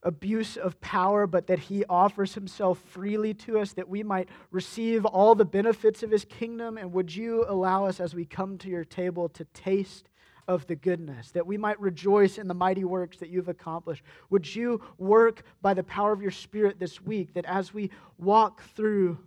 abuse 0.02 0.56
of 0.56 0.80
power, 0.80 1.26
but 1.26 1.46
that 1.46 1.58
he 1.58 1.84
offers 1.84 2.34
himself 2.34 2.78
freely 2.78 3.34
to 3.34 3.58
us 3.58 3.72
that 3.74 3.88
we 3.88 4.02
might 4.02 4.28
receive 4.50 5.04
all 5.04 5.34
the 5.34 5.44
benefits 5.44 6.02
of 6.02 6.10
his 6.10 6.24
kingdom. 6.24 6.78
And 6.78 6.92
would 6.92 7.14
you 7.14 7.44
allow 7.46 7.84
us 7.84 8.00
as 8.00 8.14
we 8.14 8.24
come 8.24 8.56
to 8.58 8.68
your 8.68 8.84
table 8.84 9.28
to 9.30 9.44
taste 9.46 10.08
of 10.48 10.66
the 10.66 10.74
goodness, 10.74 11.30
that 11.30 11.46
we 11.46 11.56
might 11.56 11.78
rejoice 11.78 12.36
in 12.36 12.48
the 12.48 12.54
mighty 12.54 12.82
works 12.82 13.18
that 13.18 13.28
you've 13.28 13.48
accomplished. 13.48 14.02
Would 14.30 14.52
you 14.52 14.82
work 14.98 15.44
by 15.62 15.74
the 15.74 15.84
power 15.84 16.12
of 16.12 16.22
your 16.22 16.32
Spirit 16.32 16.80
this 16.80 17.00
week, 17.00 17.34
that 17.34 17.44
as 17.44 17.72
we 17.72 17.90
walk 18.18 18.62
through 18.74 19.18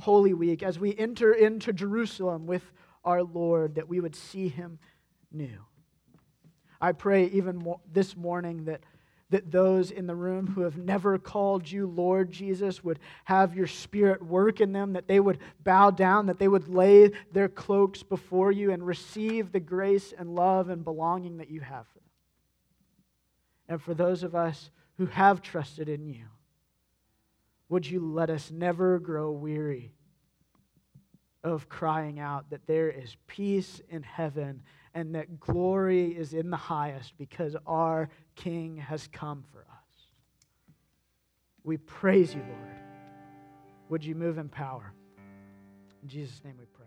Holy 0.00 0.34
Week, 0.34 0.62
as 0.62 0.78
we 0.78 0.94
enter 0.98 1.32
into 1.32 1.72
Jerusalem 1.72 2.46
with 2.46 2.62
our 3.04 3.22
Lord, 3.22 3.76
that 3.76 3.88
we 3.88 4.00
would 4.00 4.14
see 4.14 4.48
him 4.48 4.78
new? 5.30 5.64
I 6.82 6.92
pray 6.92 7.26
even 7.28 7.56
more, 7.56 7.80
this 7.90 8.16
morning 8.16 8.66
that 8.66 8.82
that 9.32 9.50
those 9.50 9.90
in 9.90 10.06
the 10.06 10.14
room 10.14 10.46
who 10.46 10.60
have 10.60 10.76
never 10.76 11.16
called 11.16 11.68
you 11.68 11.86
Lord 11.86 12.30
Jesus 12.30 12.84
would 12.84 12.98
have 13.24 13.56
your 13.56 13.66
spirit 13.66 14.22
work 14.22 14.60
in 14.60 14.72
them, 14.72 14.92
that 14.92 15.08
they 15.08 15.20
would 15.20 15.38
bow 15.64 15.90
down, 15.90 16.26
that 16.26 16.38
they 16.38 16.48
would 16.48 16.68
lay 16.68 17.10
their 17.32 17.48
cloaks 17.48 18.02
before 18.02 18.52
you 18.52 18.72
and 18.72 18.86
receive 18.86 19.50
the 19.50 19.58
grace 19.58 20.12
and 20.16 20.34
love 20.34 20.68
and 20.68 20.84
belonging 20.84 21.38
that 21.38 21.50
you 21.50 21.60
have 21.60 21.86
for 21.86 21.98
them. 22.00 22.10
And 23.70 23.82
for 23.82 23.94
those 23.94 24.22
of 24.22 24.34
us 24.34 24.70
who 24.98 25.06
have 25.06 25.40
trusted 25.40 25.88
in 25.88 26.04
you, 26.04 26.26
would 27.70 27.88
you 27.88 28.00
let 28.00 28.28
us 28.28 28.50
never 28.50 28.98
grow 28.98 29.30
weary 29.30 29.94
of 31.42 31.70
crying 31.70 32.20
out 32.20 32.50
that 32.50 32.66
there 32.66 32.90
is 32.90 33.16
peace 33.26 33.80
in 33.88 34.02
heaven 34.02 34.62
and 34.94 35.14
that 35.14 35.40
glory 35.40 36.16
is 36.16 36.34
in 36.34 36.50
the 36.50 36.56
highest 36.56 37.16
because 37.18 37.56
our 37.66 38.08
King 38.34 38.76
has 38.76 39.06
come 39.06 39.44
for 39.52 39.60
us. 39.60 39.66
We 41.64 41.76
praise 41.76 42.34
you, 42.34 42.40
Lord. 42.40 42.76
Would 43.88 44.04
you 44.04 44.14
move 44.14 44.38
in 44.38 44.48
power? 44.48 44.92
In 46.02 46.08
Jesus' 46.08 46.42
name 46.44 46.54
we 46.58 46.66
pray. 46.66 46.81